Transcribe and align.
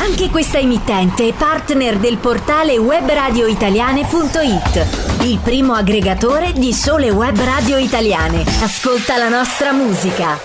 Anche 0.00 0.30
questa 0.30 0.58
emittente 0.58 1.28
è 1.28 1.32
partner 1.32 1.96
del 1.98 2.16
portale 2.18 2.76
webradioitaliane.it, 2.76 4.86
il 5.22 5.38
primo 5.42 5.74
aggregatore 5.74 6.52
di 6.52 6.72
sole 6.72 7.10
web 7.10 7.38
radio 7.38 7.76
italiane. 7.76 8.44
Ascolta 8.62 9.16
la 9.16 9.28
nostra 9.28 9.72
musica. 9.72 10.38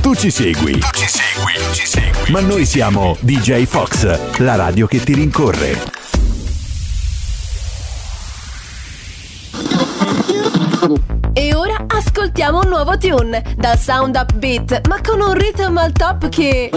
Tu 0.00 0.14
ci 0.14 0.30
segui. 0.30 0.78
Tu 0.78 0.88
ci 0.92 1.06
segui, 1.06 1.52
ci 1.72 1.86
segui. 1.86 2.30
Ma 2.30 2.40
noi 2.40 2.64
siamo 2.64 3.18
DJ 3.20 3.66
Fox, 3.66 4.38
la 4.38 4.54
radio 4.54 4.86
che 4.86 5.02
ti 5.02 5.12
rincorre. 5.12 5.97
Nuovo 12.82 12.96
tune 12.96 13.42
dal 13.56 13.76
sound 13.76 14.14
upbeat, 14.14 14.86
ma 14.86 15.00
con 15.00 15.20
un 15.20 15.32
rhythm 15.32 15.76
al 15.78 15.90
top 15.90 16.28
che. 16.28 16.70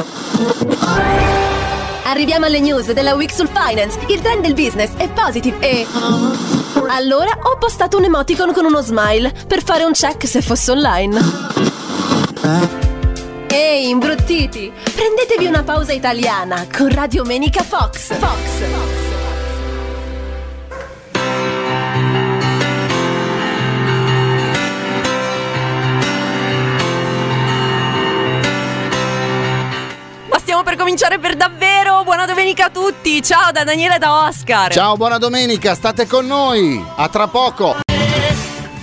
Arriviamo 2.06 2.48
alle 2.48 2.60
news 2.60 2.92
della 2.92 3.14
Week 3.14 3.32
sul 3.32 3.48
Finance. 3.48 4.00
Il 4.08 4.20
trend 4.20 4.42
del 4.42 4.56
business 4.56 4.90
è 4.98 5.08
positive 5.10 5.60
e. 5.60 5.86
Allora 6.88 7.38
ho 7.44 7.56
postato 7.60 7.98
un 7.98 8.06
emoticon 8.06 8.52
con 8.52 8.66
uno 8.66 8.82
smile 8.82 9.32
per 9.46 9.64
fare 9.64 9.84
un 9.84 9.92
check 9.92 10.28
se 10.28 10.42
fosse 10.42 10.72
online. 10.72 11.20
Ehi, 13.48 13.90
imbruttiti! 13.90 14.72
Prendetevi 14.84 15.46
una 15.46 15.62
pausa 15.62 15.94
italiana 15.94 16.66
con 16.76 16.90
Radio 16.90 17.24
Menica 17.26 17.62
Fox. 17.62 18.12
Fox. 18.18 19.11
Ma 19.11 19.11
stiamo 30.62 30.64
per 30.64 30.76
cominciare 30.76 31.20
per 31.20 31.36
davvero! 31.36 32.04
Buona 32.04 32.26
domenica 32.26 32.66
a 32.66 32.70
tutti! 32.70 33.22
Ciao 33.22 33.52
da 33.52 33.64
Daniele 33.64 33.96
e 33.96 34.00
da 34.00 34.26
Oscar! 34.26 34.72
Ciao, 34.72 34.96
buona 34.96 35.18
domenica, 35.18 35.74
state 35.76 36.06
con 36.06 36.26
noi. 36.26 36.84
A 36.96 37.10
tra 37.10 37.28
poco. 37.28 37.91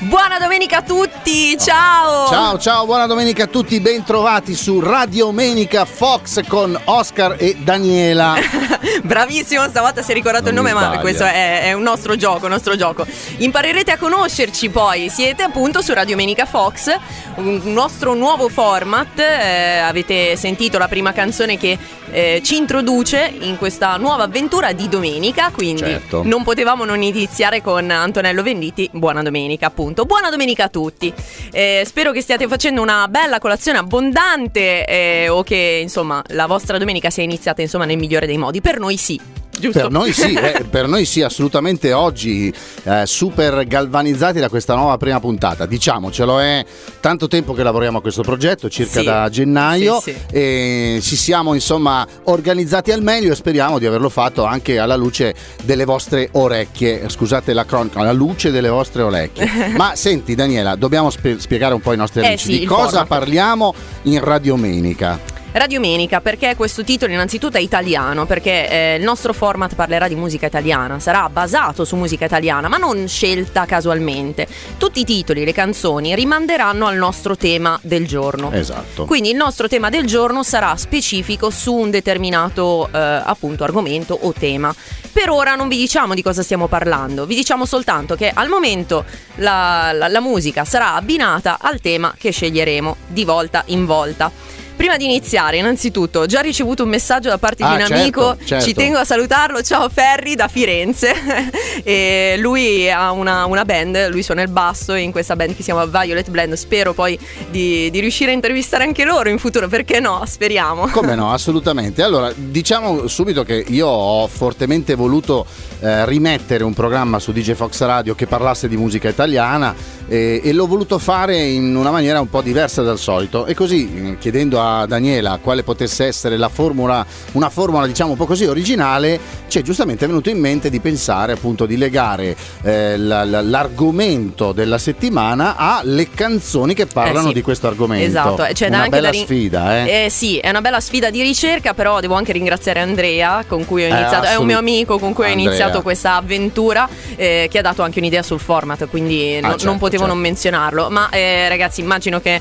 Buona 0.08 0.38
domenica 0.38 0.78
a 0.78 0.82
tutti! 0.82 1.54
Ciao! 1.58 2.28
Ciao, 2.28 2.58
ciao, 2.58 2.86
buona 2.86 3.04
domenica 3.04 3.44
a 3.44 3.46
tutti. 3.46 3.78
Bentrovati 3.78 4.54
su 4.54 4.80
Radio 4.80 5.32
Menica 5.32 5.84
Fox 5.84 6.40
con 6.46 6.80
Oscar 6.84 7.34
e 7.36 7.56
Daniela. 7.58 8.36
Bravissimo, 9.04 9.68
stavolta 9.68 10.00
si 10.00 10.12
è 10.12 10.14
ricordato 10.14 10.50
Non 10.50 10.66
il 10.66 10.72
nome, 10.72 10.72
ma 10.72 10.98
questo 11.00 11.24
è, 11.24 11.64
è 11.64 11.72
un 11.74 11.82
nostro 11.82 12.16
gioco, 12.16 12.48
nostro 12.48 12.74
gioco. 12.74 13.06
Imparerete 13.36 13.90
a 13.90 13.98
conoscerci 13.98 14.70
poi, 14.70 15.10
siete 15.10 15.42
appunto 15.42 15.82
su 15.82 15.92
Radio 15.92 16.16
Menica 16.16 16.46
Fox, 16.46 16.90
un 17.34 17.60
nostro 17.64 18.14
nuovo 18.14 18.48
format. 18.48 19.18
eh, 19.18 19.78
avete 19.78 20.36
sentito 20.36 20.78
la 20.78 20.88
prima 20.88 21.12
canzone 21.12 21.58
che 21.58 21.76
eh, 22.10 22.40
ci 22.42 22.56
introduce 22.56 23.30
in 23.40 23.58
questa 23.58 23.94
nuova 23.98 24.22
avventura 24.22 24.72
di 24.72 24.88
domenica, 24.88 25.50
quindi 25.52 25.80
Certo. 25.82 26.22
non 26.24 26.42
potevamo 26.44 26.84
non 26.86 27.02
iniziare 27.02 27.60
con 27.60 27.90
Antonello 27.90 28.42
Venditti. 28.42 28.88
Buona 28.90 29.22
domenica, 29.22 29.66
appunto. 29.66 29.97
Buona 30.04 30.30
domenica 30.30 30.64
a 30.64 30.68
tutti. 30.68 31.12
Eh, 31.50 31.82
spero 31.86 32.12
che 32.12 32.20
stiate 32.20 32.46
facendo 32.48 32.82
una 32.82 33.08
bella 33.08 33.38
colazione 33.38 33.78
abbondante 33.78 34.84
eh, 34.84 35.28
o 35.28 35.42
che 35.42 35.80
insomma 35.82 36.22
la 36.28 36.46
vostra 36.46 36.78
domenica 36.78 37.10
sia 37.10 37.22
iniziata 37.22 37.62
insomma 37.62 37.84
nel 37.84 37.98
migliore 37.98 38.26
dei 38.26 38.38
modi. 38.38 38.60
Per 38.60 38.78
noi 38.78 38.96
sì. 38.96 39.20
Giusto? 39.60 39.80
Per 39.80 39.90
noi 39.90 40.12
sì, 40.12 40.32
eh, 40.34 40.64
per 40.68 40.86
noi 40.88 41.04
sì, 41.04 41.22
assolutamente 41.22 41.92
oggi 41.92 42.52
eh, 42.84 43.02
super 43.06 43.66
galvanizzati 43.66 44.38
da 44.40 44.48
questa 44.48 44.74
nuova 44.74 44.96
prima 44.96 45.20
puntata. 45.20 45.66
Diciamocelo, 45.66 46.38
è 46.38 46.64
tanto 47.00 47.28
tempo 47.28 47.52
che 47.54 47.62
lavoriamo 47.62 47.98
a 47.98 48.00
questo 48.00 48.22
progetto, 48.22 48.68
circa 48.68 49.00
Sì. 49.00 49.04
da 49.06 49.28
gennaio, 49.28 50.00
Sì, 50.00 50.12
sì. 50.12 50.16
e 50.36 50.98
ci 51.02 51.16
siamo 51.16 51.54
insomma 51.54 52.06
organizzati 52.24 52.92
al 52.92 53.02
meglio 53.02 53.32
e 53.32 53.34
speriamo 53.34 53.78
di 53.78 53.86
averlo 53.86 54.08
fatto 54.08 54.44
anche 54.44 54.78
alla 54.78 54.96
luce 54.96 55.34
delle 55.64 55.84
vostre 55.84 56.28
orecchie. 56.32 57.08
Scusate 57.08 57.52
la 57.52 57.64
cronaca, 57.64 58.00
alla 58.00 58.12
luce 58.12 58.50
delle 58.50 58.68
vostre 58.68 59.02
orecchie. 59.02 59.68
Ma 59.76 59.94
senti 59.94 60.34
Daniela, 60.34 60.74
dobbiamo 60.76 61.10
spie- 61.10 61.38
spiegare 61.40 61.74
un 61.74 61.80
po' 61.80 61.90
ai 61.90 61.96
nostri 61.96 62.22
Eh 62.22 62.26
amici 62.26 62.58
di 62.60 62.64
cosa 62.64 62.88
format. 62.88 63.06
parliamo 63.08 63.74
in 64.02 64.20
Radiomenica. 64.22 65.36
Radiomenica, 65.50 66.20
perché 66.20 66.54
questo 66.56 66.84
titolo 66.84 67.12
innanzitutto 67.12 67.56
è 67.56 67.60
italiano, 67.60 68.26
perché 68.26 68.68
eh, 68.68 68.94
il 68.96 69.02
nostro 69.02 69.32
format 69.32 69.74
parlerà 69.74 70.06
di 70.06 70.14
musica 70.14 70.46
italiana, 70.46 71.00
sarà 71.00 71.28
basato 71.30 71.84
su 71.84 71.96
musica 71.96 72.26
italiana, 72.26 72.68
ma 72.68 72.76
non 72.76 73.08
scelta 73.08 73.64
casualmente. 73.64 74.46
Tutti 74.76 75.00
i 75.00 75.04
titoli, 75.04 75.44
le 75.44 75.52
canzoni 75.52 76.14
rimanderanno 76.14 76.86
al 76.86 76.96
nostro 76.96 77.34
tema 77.36 77.78
del 77.82 78.06
giorno. 78.06 78.52
Esatto. 78.52 79.06
Quindi 79.06 79.30
il 79.30 79.36
nostro 79.36 79.68
tema 79.68 79.88
del 79.88 80.06
giorno 80.06 80.42
sarà 80.42 80.76
specifico 80.76 81.48
su 81.50 81.72
un 81.74 81.90
determinato 81.90 82.88
eh, 82.92 82.98
appunto 82.98 83.64
argomento 83.64 84.16
o 84.20 84.32
tema. 84.32 84.72
Per 85.10 85.30
ora 85.30 85.54
non 85.54 85.68
vi 85.68 85.78
diciamo 85.78 86.14
di 86.14 86.22
cosa 86.22 86.42
stiamo 86.42 86.68
parlando, 86.68 87.24
vi 87.26 87.34
diciamo 87.34 87.64
soltanto 87.64 88.14
che 88.14 88.30
al 88.32 88.48
momento 88.48 89.04
la, 89.36 89.90
la- 89.92 90.08
la 90.08 90.20
musica 90.20 90.64
sarà 90.64 90.94
abbinata 90.94 91.58
al 91.60 91.80
tema 91.80 92.14
che 92.16 92.30
sceglieremo 92.30 92.96
di 93.08 93.24
volta 93.24 93.62
in 93.68 93.86
volta. 93.86 94.30
Prima 94.78 94.96
di 94.96 95.06
iniziare, 95.06 95.56
innanzitutto, 95.56 96.20
ho 96.20 96.26
già 96.26 96.38
ricevuto 96.40 96.84
un 96.84 96.88
messaggio 96.88 97.28
da 97.28 97.36
parte 97.36 97.64
Ah, 97.64 97.70
di 97.70 97.72
un 97.82 97.88
certo, 97.88 97.94
amico, 98.00 98.36
certo. 98.44 98.64
ci 98.64 98.74
tengo 98.74 98.98
a 98.98 99.04
salutarlo, 99.04 99.60
ciao 99.60 99.88
Ferri 99.88 100.36
da 100.36 100.46
Firenze. 100.46 101.12
e 101.82 102.36
lui 102.38 102.88
ha 102.88 103.10
una, 103.10 103.44
una 103.46 103.64
band, 103.64 104.08
lui 104.10 104.22
suona 104.22 104.42
il 104.42 104.48
basso 104.48 104.94
in 104.94 105.10
questa 105.10 105.34
band 105.34 105.50
che 105.50 105.56
si 105.56 105.62
chiama 105.64 105.84
Violet 105.84 106.30
Blend. 106.30 106.54
Spero 106.54 106.92
poi 106.94 107.18
di, 107.50 107.90
di 107.90 107.98
riuscire 107.98 108.30
a 108.30 108.34
intervistare 108.34 108.84
anche 108.84 109.04
loro 109.04 109.28
in 109.28 109.38
futuro, 109.38 109.66
perché 109.66 109.98
no? 109.98 110.22
Speriamo. 110.24 110.86
Come 110.86 111.16
no, 111.16 111.32
assolutamente. 111.34 112.04
Allora, 112.04 112.32
diciamo 112.32 113.08
subito 113.08 113.42
che 113.42 113.64
io 113.66 113.88
ho 113.88 114.28
fortemente 114.28 114.94
voluto 114.94 115.44
eh, 115.80 116.06
rimettere 116.06 116.62
un 116.62 116.72
programma 116.72 117.18
su 117.18 117.32
DJ 117.32 117.54
Fox 117.54 117.80
Radio 117.80 118.14
che 118.14 118.28
parlasse 118.28 118.68
di 118.68 118.76
musica 118.76 119.08
italiana 119.08 119.74
eh, 120.06 120.40
e 120.42 120.52
l'ho 120.52 120.68
voluto 120.68 120.98
fare 120.98 121.36
in 121.36 121.74
una 121.74 121.90
maniera 121.90 122.20
un 122.20 122.30
po' 122.30 122.42
diversa 122.42 122.82
dal 122.82 122.98
solito. 122.98 123.44
E 123.44 123.54
così, 123.54 124.10
eh, 124.12 124.18
chiedendo 124.18 124.60
a 124.60 124.66
Daniela 124.86 125.38
quale 125.42 125.62
potesse 125.62 126.04
essere 126.06 126.36
la 126.36 126.48
formula, 126.48 127.04
una 127.32 127.50
formula 127.50 127.86
diciamo 127.86 128.12
un 128.12 128.16
po' 128.16 128.26
così 128.26 128.44
originale, 128.44 129.18
ci 129.48 129.58
è 129.58 129.62
giustamente 129.62 130.06
venuto 130.06 130.28
in 130.30 130.38
mente 130.38 130.70
di 130.70 130.80
pensare 130.80 131.32
appunto 131.32 131.66
di 131.66 131.76
legare 131.76 132.36
eh, 132.62 132.96
la- 132.96 133.24
la- 133.24 133.40
l'argomento 133.42 134.52
della 134.52 134.78
settimana 134.78 135.56
alle 135.56 136.10
canzoni 136.10 136.74
che 136.74 136.86
parlano 136.86 137.26
Eh 137.26 137.28
sì. 137.28 137.34
di 137.34 137.42
questo 137.42 137.66
argomento. 137.68 138.04
Esatto, 138.06 138.44
eh, 138.44 138.52
c'è 138.52 138.68
da 138.68 138.78
una 138.78 138.88
bella 138.88 139.10
rin- 139.10 139.24
sfida, 139.24 139.78
eh. 139.86 140.04
Eh 140.04 140.10
sì, 140.10 140.38
è 140.38 140.48
una 140.48 140.60
bella 140.60 140.80
sfida 140.80 141.10
di 141.10 141.22
ricerca, 141.22 141.74
però 141.74 142.00
devo 142.00 142.14
anche 142.14 142.32
ringraziare 142.32 142.80
Andrea 142.80 143.44
con 143.46 143.64
cui 143.64 143.82
ho 143.82 143.86
Eh, 143.86 143.90
iniziato, 143.90 144.14
è 144.14 144.18
un 144.18 144.24
assolut- 144.26 144.46
mio 144.46 144.58
amico 144.58 144.98
con 144.98 145.12
cui 145.12 145.24
ho 145.24 145.28
iniziato 145.28 145.82
questa 145.82 146.16
avventura 146.16 146.88
eh, 147.16 147.46
che 147.50 147.58
ha 147.58 147.62
dato 147.62 147.82
anche 147.82 147.98
un'idea 148.00 148.22
sul 148.22 148.40
format, 148.40 148.86
quindi 148.88 149.40
no- 149.40 149.50
certo, 149.50 149.64
non 149.66 149.78
potevo 149.78 150.02
certo. 150.02 150.14
non 150.14 150.22
menzionarlo. 150.22 150.90
Ma 150.90 151.08
ragazzi, 151.10 151.80
immagino 151.80 152.20
che 152.20 152.40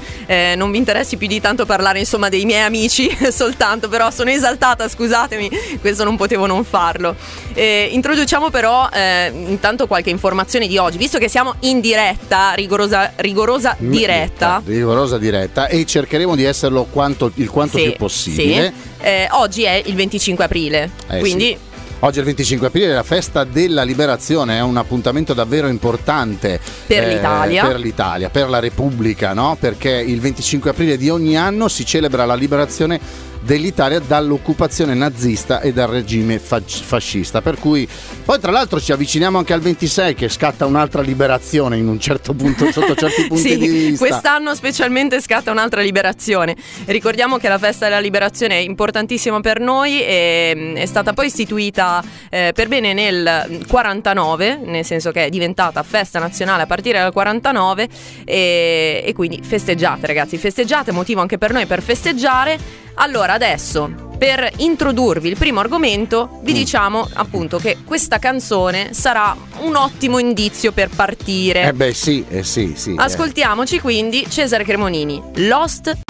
non 0.55 0.71
vi 0.71 0.77
interessi 0.77 1.17
più 1.17 1.27
di 1.27 1.39
tanto 1.39 1.65
parlare 1.65 1.99
insomma 1.99 2.16
dei 2.29 2.45
miei 2.45 2.61
amici 2.63 3.09
soltanto, 3.31 3.87
però 3.87 4.09
sono 4.11 4.29
esaltata, 4.31 4.87
scusatemi, 4.89 5.49
questo 5.79 6.03
non 6.03 6.17
potevo 6.17 6.45
non 6.47 6.63
farlo. 6.63 7.15
Eh, 7.53 7.89
introduciamo 7.91 8.49
però 8.49 8.89
eh, 8.91 9.31
intanto 9.33 9.85
qualche 9.87 10.09
informazione 10.09 10.67
di 10.67 10.77
oggi, 10.77 10.97
visto 10.97 11.17
che 11.19 11.29
siamo 11.29 11.55
in 11.61 11.79
diretta, 11.79 12.53
rigorosa, 12.53 13.13
rigorosa 13.17 13.75
diretta. 13.79 14.61
rigorosa 14.65 15.17
diretta 15.17 15.67
e 15.67 15.85
cercheremo 15.85 16.35
di 16.35 16.43
esserlo 16.43 16.85
quanto- 16.89 17.31
il 17.35 17.49
quanto 17.49 17.77
Sì, 17.77 17.83
più 17.83 17.93
possibile. 17.97 18.73
sì. 18.99 19.05
Eh, 19.05 19.27
oggi 19.31 19.63
è 19.63 19.81
il 19.85 19.93
25 19.95 20.43
aprile, 20.45 20.89
Eh, 21.09 21.19
quindi 21.19 21.45
sì. 21.45 21.66
Oggi 22.01 22.17
è 22.17 22.19
il 22.19 22.25
25 22.27 22.67
aprile, 22.67 22.93
la 22.93 23.01
festa 23.01 23.43
della 23.43 23.81
liberazione, 23.81 24.57
è 24.57 24.61
un 24.61 24.77
appuntamento 24.77 25.33
davvero 25.33 25.67
importante 25.67 26.53
eh, 26.53 26.59
Per 26.85 27.07
l'Italia. 27.07 27.65
per 27.65 27.79
l'Italia, 27.79 28.29
per 28.29 28.49
la 28.49 28.59
Repubblica, 28.59 29.33
no? 29.33 29.57
perché 29.59 29.89
il 29.89 30.19
25 30.19 30.69
aprile 30.69 30.95
di 30.95 31.09
ogni 31.09 31.35
anno 31.35 31.67
si 31.67 31.83
celebra 31.85 32.25
la 32.25 32.35
liberazione 32.35 32.99
dell'Italia 33.47 33.99
dall'occupazione 33.99 34.93
nazista 34.93 35.61
e 35.61 35.71
dal 35.71 35.87
regime 35.87 36.37
fascista. 36.37 37.41
Per 37.41 37.57
cui 37.57 37.87
poi 38.25 38.39
tra 38.41 38.51
l'altro 38.51 38.77
ci 38.81 38.91
avviciniamo 38.91 39.37
anche 39.37 39.53
al 39.53 39.61
26 39.61 40.15
che 40.15 40.27
scatta 40.27 40.65
un'altra 40.65 41.01
liberazione 41.01 41.77
in 41.77 41.87
un 41.87 41.97
certo 41.97 42.33
punto, 42.33 42.69
sotto 42.73 42.93
certi 42.93 43.23
punti 43.27 43.41
sì, 43.41 43.57
di 43.57 43.67
vista. 43.67 44.05
quest'anno 44.05 44.53
specialmente 44.53 45.21
scatta 45.21 45.49
un'altra 45.49 45.79
liberazione. 45.79 46.57
Ricordiamo 46.85 47.37
che 47.37 47.47
la 47.47 47.57
festa 47.57 47.85
della 47.85 48.01
liberazione 48.01 48.55
è 48.55 48.59
importantissima 48.59 49.39
per 49.39 49.61
noi 49.61 50.03
e 50.03 50.53
mm, 50.53 50.75
è 50.75 50.85
stata 50.85 51.13
poi 51.13 51.27
istituita 51.27 52.03
eh, 52.29 52.51
per 52.53 52.67
bene 52.67 52.91
nel 52.91 53.61
49, 53.65 54.59
nel 54.65 54.83
senso 54.83 55.11
che 55.11 55.23
è 55.23 55.29
diventata 55.29 55.81
festa 55.83 56.19
nazionale 56.19 56.63
a 56.63 56.65
partire 56.65 56.99
dal 56.99 57.13
49 57.13 57.87
e, 58.25 59.03
e 59.05 59.13
quindi 59.13 59.39
festeggiate 59.41 60.05
ragazzi, 60.05 60.37
festeggiate, 60.37 60.91
motivo 60.91 61.21
anche 61.21 61.37
per 61.37 61.53
noi 61.53 61.65
per 61.65 61.81
festeggiare. 61.81 62.85
Allora 62.99 63.33
adesso 63.33 64.05
per 64.17 64.51
introdurvi 64.57 65.29
il 65.29 65.37
primo 65.37 65.59
argomento 65.59 66.39
vi 66.41 66.51
Mm. 66.51 66.55
diciamo 66.55 67.07
appunto 67.13 67.57
che 67.59 67.77
questa 67.85 68.17
canzone 68.17 68.91
sarà 68.93 69.35
un 69.59 69.75
ottimo 69.75 70.17
indizio 70.17 70.71
per 70.71 70.89
partire. 70.89 71.67
Eh 71.67 71.73
beh 71.73 71.93
sì, 71.93 72.25
eh 72.27 72.43
sì, 72.43 72.73
sì. 72.75 72.91
eh. 72.91 72.95
Ascoltiamoci 72.97 73.79
quindi 73.79 74.25
Cesare 74.27 74.63
Cremonini, 74.63 75.21
Lost. 75.35 76.06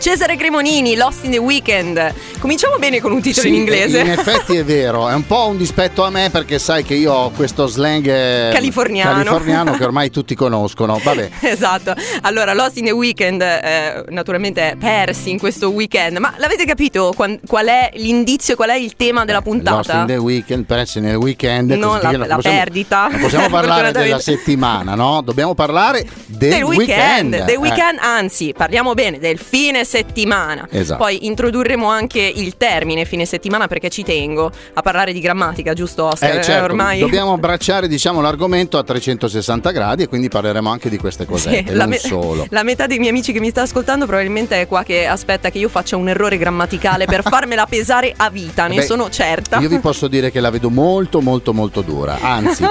Cesare 0.00 0.36
Cremonini, 0.36 0.96
Lost 0.96 1.24
in 1.24 1.30
the 1.32 1.36
Weekend. 1.38 2.14
Cominciamo 2.38 2.78
bene 2.78 3.00
con 3.00 3.12
un 3.12 3.20
titolo 3.20 3.42
Sì, 3.46 3.52
in 3.52 3.60
inglese. 3.60 4.00
In 4.00 4.10
effetti 4.10 4.56
è 4.56 4.64
vero, 4.64 5.06
è 5.10 5.12
un 5.12 5.26
po' 5.26 5.46
un 5.48 5.58
dispetto 5.58 6.02
a 6.04 6.08
me 6.10 6.30
perché 6.30 6.58
sai 6.58 6.82
che 6.84 6.94
io 6.94 7.12
ho 7.12 7.30
questo 7.30 7.66
slang 7.66 8.06
eh, 8.06 8.48
Californiano. 8.50 9.12
californiano 9.12 9.72
che 9.76 9.84
ormai 9.84 10.08
tutti 10.10 10.34
conoscono. 10.34 10.98
Vabbè. 11.02 11.28
Esatto, 11.40 11.94
allora 12.22 12.54
Lost 12.54 12.78
in 12.78 12.86
the 12.86 12.92
Weekend, 12.92 13.42
eh, 13.42 14.04
naturalmente 14.08 14.74
persi 14.80 15.28
in 15.30 15.38
questo 15.38 15.68
weekend, 15.70 16.16
ma 16.16 16.32
l'avete 16.38 16.64
capito 16.64 17.12
qual 17.14 17.66
è 17.66 17.90
l'indizio, 17.96 18.56
qual 18.56 18.70
è 18.70 18.76
il 18.76 18.96
tema 18.96 19.26
della 19.26 19.42
Lost 19.44 19.50
puntata? 19.50 20.00
in 20.00 20.06
the 20.06 20.16
weekend, 20.16 20.64
persi 20.64 21.00
nel 21.00 21.16
weekend. 21.16 21.72
Non 21.72 21.98
la- 22.00 22.10
non 22.12 22.26
la 22.26 22.36
possiamo- 22.36 22.56
perdita. 22.58 23.08
Non 23.10 23.20
possiamo 23.20 23.48
parlare 23.50 23.92
della 23.92 24.18
settimana, 24.18 24.94
no? 24.94 25.20
Dobbiamo 25.20 25.52
parlare 25.54 26.06
del, 26.24 26.48
del 26.50 26.62
weekend, 26.62 27.44
del 27.44 27.48
Eh, 27.54 27.56
weekend, 27.58 27.98
anzi, 28.00 28.54
parliamo 28.56 28.94
bene 28.94 29.18
del 29.18 29.38
fine 29.38 29.84
settimana. 29.90 30.68
Esatto. 30.70 31.02
Poi 31.02 31.26
introdurremo 31.26 31.88
anche 31.88 32.20
il 32.20 32.56
termine 32.56 33.04
fine 33.04 33.24
settimana 33.24 33.66
perché 33.66 33.88
ci 33.90 34.04
tengo 34.04 34.50
a 34.74 34.82
parlare 34.82 35.12
di 35.12 35.18
grammatica, 35.20 35.72
giusto 35.74 36.04
Oscar? 36.04 36.36
eh, 36.38 36.42
certo, 36.42 36.64
ormai 36.64 37.00
dobbiamo 37.00 37.32
abbracciare 37.34 37.88
diciamo, 37.88 38.20
l'argomento 38.20 38.78
a 38.78 38.84
360 38.84 39.70
gradi 39.72 40.04
e 40.04 40.08
quindi 40.08 40.28
parleremo 40.28 40.70
anche 40.70 40.88
di 40.88 40.96
queste 40.96 41.26
cosette, 41.26 41.70
Sì, 41.72 41.74
la, 41.74 41.86
me- 41.86 41.98
solo. 41.98 42.46
la 42.50 42.62
metà 42.62 42.86
dei 42.86 42.98
miei 42.98 43.10
amici 43.10 43.32
che 43.32 43.40
mi 43.40 43.50
sta 43.50 43.62
ascoltando 43.62 44.06
probabilmente 44.06 44.60
è 44.60 44.68
qua 44.68 44.84
che 44.84 45.06
aspetta 45.06 45.50
che 45.50 45.58
io 45.58 45.68
faccia 45.68 45.96
un 45.96 46.08
errore 46.08 46.38
grammaticale 46.38 47.06
per 47.06 47.22
farmela 47.28 47.66
pesare 47.66 48.14
a 48.16 48.30
vita, 48.30 48.68
ne 48.68 48.76
Beh, 48.76 48.82
sono 48.82 49.10
certa. 49.10 49.58
Io 49.58 49.68
vi 49.68 49.80
posso 49.80 50.06
dire 50.06 50.30
che 50.30 50.38
la 50.38 50.50
vedo 50.50 50.70
molto 50.70 51.20
molto 51.20 51.52
molto 51.52 51.80
dura, 51.80 52.18
anzi 52.20 52.64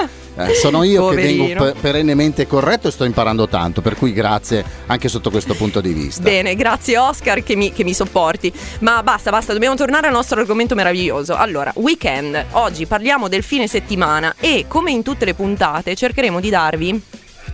eh, 0.48 0.54
sono 0.54 0.82
io 0.82 1.08
che 1.08 1.16
Poverino. 1.16 1.44
vengo 1.44 1.64
pe- 1.64 1.74
perennemente 1.80 2.46
corretto 2.46 2.88
e 2.88 2.90
sto 2.90 3.04
imparando 3.04 3.48
tanto, 3.48 3.80
per 3.80 3.96
cui 3.96 4.12
grazie 4.12 4.64
anche 4.86 5.08
sotto 5.08 5.30
questo 5.30 5.54
punto 5.54 5.80
di 5.80 5.92
vista. 5.92 6.22
Bene, 6.22 6.54
grazie 6.54 6.98
Oscar 6.98 7.42
che 7.42 7.56
mi, 7.56 7.72
che 7.72 7.84
mi 7.84 7.94
sopporti. 7.94 8.52
Ma 8.80 9.02
basta, 9.02 9.30
basta, 9.30 9.52
dobbiamo 9.52 9.74
tornare 9.74 10.06
al 10.06 10.12
nostro 10.12 10.40
argomento 10.40 10.74
meraviglioso. 10.74 11.34
Allora, 11.34 11.72
weekend. 11.76 12.44
Oggi 12.52 12.86
parliamo 12.86 13.28
del 13.28 13.42
fine 13.42 13.66
settimana 13.66 14.34
e 14.38 14.64
come 14.68 14.90
in 14.90 15.02
tutte 15.02 15.24
le 15.24 15.34
puntate 15.34 15.94
cercheremo 15.94 16.40
di 16.40 16.50
darvi 16.50 17.02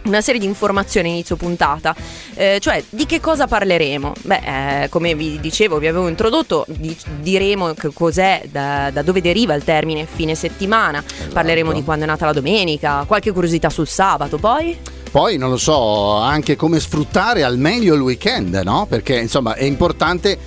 una 0.07 0.21
serie 0.21 0.41
di 0.41 0.47
informazioni 0.47 1.11
inizio 1.11 1.37
puntata, 1.37 1.95
Eh, 2.39 2.59
cioè 2.61 2.85
di 2.91 3.07
che 3.07 3.19
cosa 3.19 3.47
parleremo? 3.47 4.13
Beh, 4.23 4.83
eh, 4.83 4.89
come 4.91 5.15
vi 5.15 5.41
dicevo, 5.41 5.79
vi 5.79 5.87
avevo 5.87 6.07
introdotto, 6.09 6.67
di- 6.69 6.95
diremo 7.21 7.73
che 7.73 7.91
cos'è, 7.93 8.43
da, 8.51 8.91
da 8.91 9.01
dove 9.01 9.23
deriva 9.23 9.55
il 9.55 9.65
termine 9.65 10.07
fine 10.07 10.35
settimana, 10.35 11.03
parleremo 11.33 11.73
di 11.73 11.83
quando 11.83 12.05
è 12.05 12.07
nata 12.07 12.27
la 12.27 12.35
domenica, 12.35 13.05
qualche 13.07 13.33
curiosità 13.33 13.71
sul 13.71 13.89
sabato, 13.89 14.37
poi... 14.37 14.77
Poi 15.11 15.39
non 15.39 15.49
lo 15.49 15.57
so, 15.57 16.17
anche 16.17 16.57
come 16.57 16.79
sfruttare 16.79 17.43
al 17.43 17.57
meglio 17.57 17.95
il 17.95 18.03
weekend, 18.03 18.55
no? 18.63 18.87
Perché 18.87 19.19
insomma 19.19 19.55
è 19.55 19.65
importante 19.65 20.39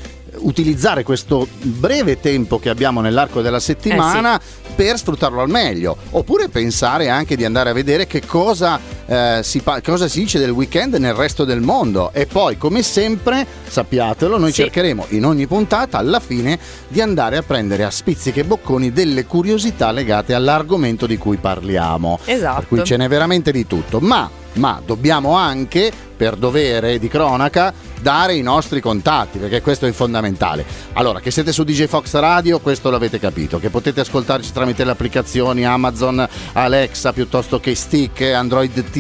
utilizzare 0.42 1.02
questo 1.02 1.48
breve 1.60 2.20
tempo 2.20 2.60
che 2.60 2.70
abbiamo 2.70 3.02
nell'arco 3.02 3.42
della 3.42 3.60
settimana 3.60 4.40
per 4.76 4.98
sfruttarlo 4.98 5.42
al 5.42 5.50
meglio. 5.50 5.98
Oppure 6.12 6.50
pensare 6.50 7.10
anche 7.10 7.36
di 7.36 7.46
andare 7.46 7.72
a 7.72 7.74
vedere 7.74 8.06
che 8.06 8.24
cosa, 8.24 8.80
eh, 9.10 9.40
si, 9.44 9.60
pa- 9.62 9.82
cosa 9.82 10.08
si 10.08 10.20
dice 10.20 10.38
del 10.38 10.52
weekend 10.52 10.94
nel 10.96 11.16
resto 11.16 11.44
del 11.44 11.62
mondo 11.62 12.12
e 12.14 12.28
poi 12.28 12.58
come 12.58 12.84
sempre 12.84 13.46
sappiatelo 13.68 14.38
noi 14.38 14.52
Sì. 14.52 14.62
cercheremo 14.62 15.06
in 15.10 15.26
ogni 15.26 15.48
puntata 15.48 15.98
alla 15.98 16.20
fine 16.20 16.60
di 16.88 17.02
andare 17.02 17.38
a 17.38 17.42
prendere 17.42 17.84
a 17.86 17.90
spizziche 17.90 18.42
e 18.42 18.44
bocconi 18.46 18.92
delle 18.94 19.26
curiosità 19.26 19.92
legate 19.92 20.34
all'argomento 20.36 21.08
di 21.08 21.18
cui 21.18 21.38
parliamo 21.38 22.20
Esatto. 22.26 22.60
per 22.60 22.68
cui 22.68 22.84
ce 22.84 22.98
n'è 22.98 23.08
veramente 23.08 23.52
di 23.52 23.66
tutto. 23.66 24.00
Ma, 24.00 24.30
ma 24.54 24.82
dobbiamo 24.86 25.34
anche, 25.36 25.92
per 26.20 26.36
dovere 26.36 27.00
di 27.00 27.08
cronaca, 27.08 27.74
dare 28.02 28.34
i 28.36 28.42
nostri 28.42 28.82
contatti, 28.82 29.38
perché 29.40 29.62
questo 29.62 29.86
è 29.86 29.92
fondamentale. 29.92 30.66
Allora, 30.94 31.20
che 31.22 31.32
siete 31.32 31.52
su 31.54 31.64
DJ 31.64 31.86
Fox 31.86 32.14
Radio, 32.16 32.60
questo 32.60 32.90
l'avete 32.90 33.20
capito, 33.20 33.58
che 33.60 33.70
potete 33.70 34.02
ascoltarci 34.02 34.52
tramite 34.52 34.84
le 34.84 34.92
applicazioni 34.92 35.66
Amazon, 35.66 36.26
Alexa, 36.54 37.14
piuttosto 37.14 37.60
che 37.60 37.74
Stick, 37.76 38.22
Android 38.22 38.84
TV, 38.90 38.99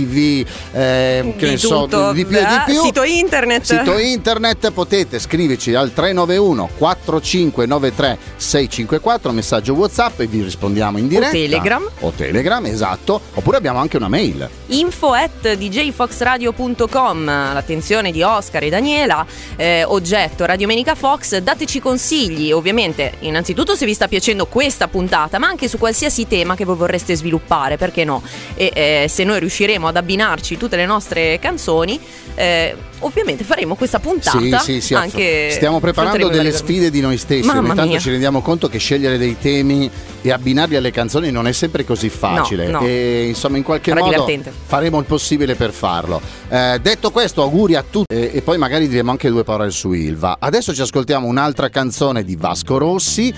eh, 0.72 1.34
che 1.38 1.46
di 1.46 1.51
ne 1.51 1.57
so, 1.57 1.86
di 2.13 2.25
più 2.25 2.38
e 2.38 2.46
di 2.46 2.54
Eh, 2.54 2.62
più. 2.66 2.81
Sito 2.81 3.04
internet. 3.04 3.63
Sito 3.63 3.98
internet 3.98 4.72
potete 4.72 5.19
scriverci 5.19 5.74
al 5.74 5.94
391 5.94 6.69
4593 6.78 8.18
654 8.36 9.31
messaggio 9.31 9.74
WhatsApp 9.74 10.19
e 10.22 10.28
vi 10.28 10.44
rispondiamo 10.44 10.98
in 10.98 11.07
diretta. 11.07 11.31
Telegram. 11.31 11.88
O 12.00 12.12
Telegram, 12.16 12.66
esatto. 12.66 13.19
Oppure 13.34 13.57
abbiamo 13.57 13.80
anche 13.80 13.98
una 13.98 14.07
mail. 14.07 14.50
info 14.68 15.13
at 15.13 15.54
djfoxradio.com 15.54 17.25
l'attenzione 17.25 18.12
di 18.12 18.22
Oscar 18.22 18.63
e 18.63 18.69
Daniela 18.69 19.25
eh, 19.56 19.84
oggetto 19.84 20.46
Radiomenica 20.46 20.96
Fox 20.96 21.38
dateci 21.38 21.80
consigli 21.80 22.51
ovviamente 22.51 23.13
innanzitutto 23.19 23.75
se 23.75 23.86
vi 23.86 23.94
sta 23.94 24.07
piacendo 24.07 24.46
questa 24.46 24.88
puntata 24.88 25.40
ma 25.40 25.48
anche 25.48 25.68
su 25.68 25.78
qualsiasi 25.78 26.28
tema 26.28 26.56
che 26.56 26.66
voi 26.66 26.75
vorreste 26.75 27.16
sviluppare 27.16 27.78
perché 27.78 28.04
no 28.04 28.22
e 28.56 28.72
eh, 28.74 29.06
se 29.10 29.24
noi 29.24 29.40
riusciremo 29.40 29.88
ad 29.89 29.97
abbinarci 29.97 30.57
tutte 30.57 30.75
le 30.75 30.86
nostre 30.86 31.38
canzoni 31.39 32.00
eh, 32.36 32.75
ovviamente 33.00 33.44
faremo 33.44 33.75
questa 33.75 34.00
puntata 34.00 34.39
Sì, 34.39 34.56
sì, 34.59 34.81
sì, 34.81 34.94
anche 34.94 35.50
stiamo 35.51 35.80
preparando 35.80 36.30
delle 36.30 36.51
sfide 36.51 36.89
di 36.89 37.01
noi 37.01 37.18
stessi. 37.18 37.45
Mamma 37.45 37.59
Ogni 37.69 37.75
tanto 37.75 38.00
ci 38.00 38.09
rendiamo 38.09 38.41
conto 38.41 38.68
che 38.68 38.77
scegliere 38.77 39.18
dei 39.18 39.38
temi 39.38 39.89
e 40.21 40.31
abbinarli 40.31 40.75
alle 40.75 40.91
canzoni 40.91 41.31
non 41.31 41.47
è 41.47 41.51
sempre 41.51 41.86
così 41.86 42.09
facile. 42.09 42.68
no. 42.68 42.81
E 42.81 43.27
insomma, 43.27 43.57
in 43.57 43.63
qualche 43.63 43.91
Sarà 43.91 44.01
modo 44.01 44.12
divertente. 44.25 44.53
faremo 44.65 45.00
il 45.00 45.06
possibile 45.06 45.56
per 45.56 45.71
farlo. 45.71 46.21
Eh, 46.50 46.80
detto 46.81 47.12
questo, 47.12 47.41
auguri 47.41 47.75
a 47.75 47.83
tutti 47.89 48.13
e, 48.13 48.31
e 48.33 48.41
poi 48.41 48.57
magari 48.57 48.88
diremo 48.88 49.12
anche 49.12 49.30
due 49.30 49.44
parole 49.44 49.71
su 49.71 49.91
Ilva. 49.91 50.38
Adesso 50.39 50.74
ci 50.74 50.81
ascoltiamo 50.81 51.27
un'altra 51.27 51.69
canzone 51.69 52.24
di 52.24 52.36
Vasco 52.36 52.77
Rossi. 52.77 53.33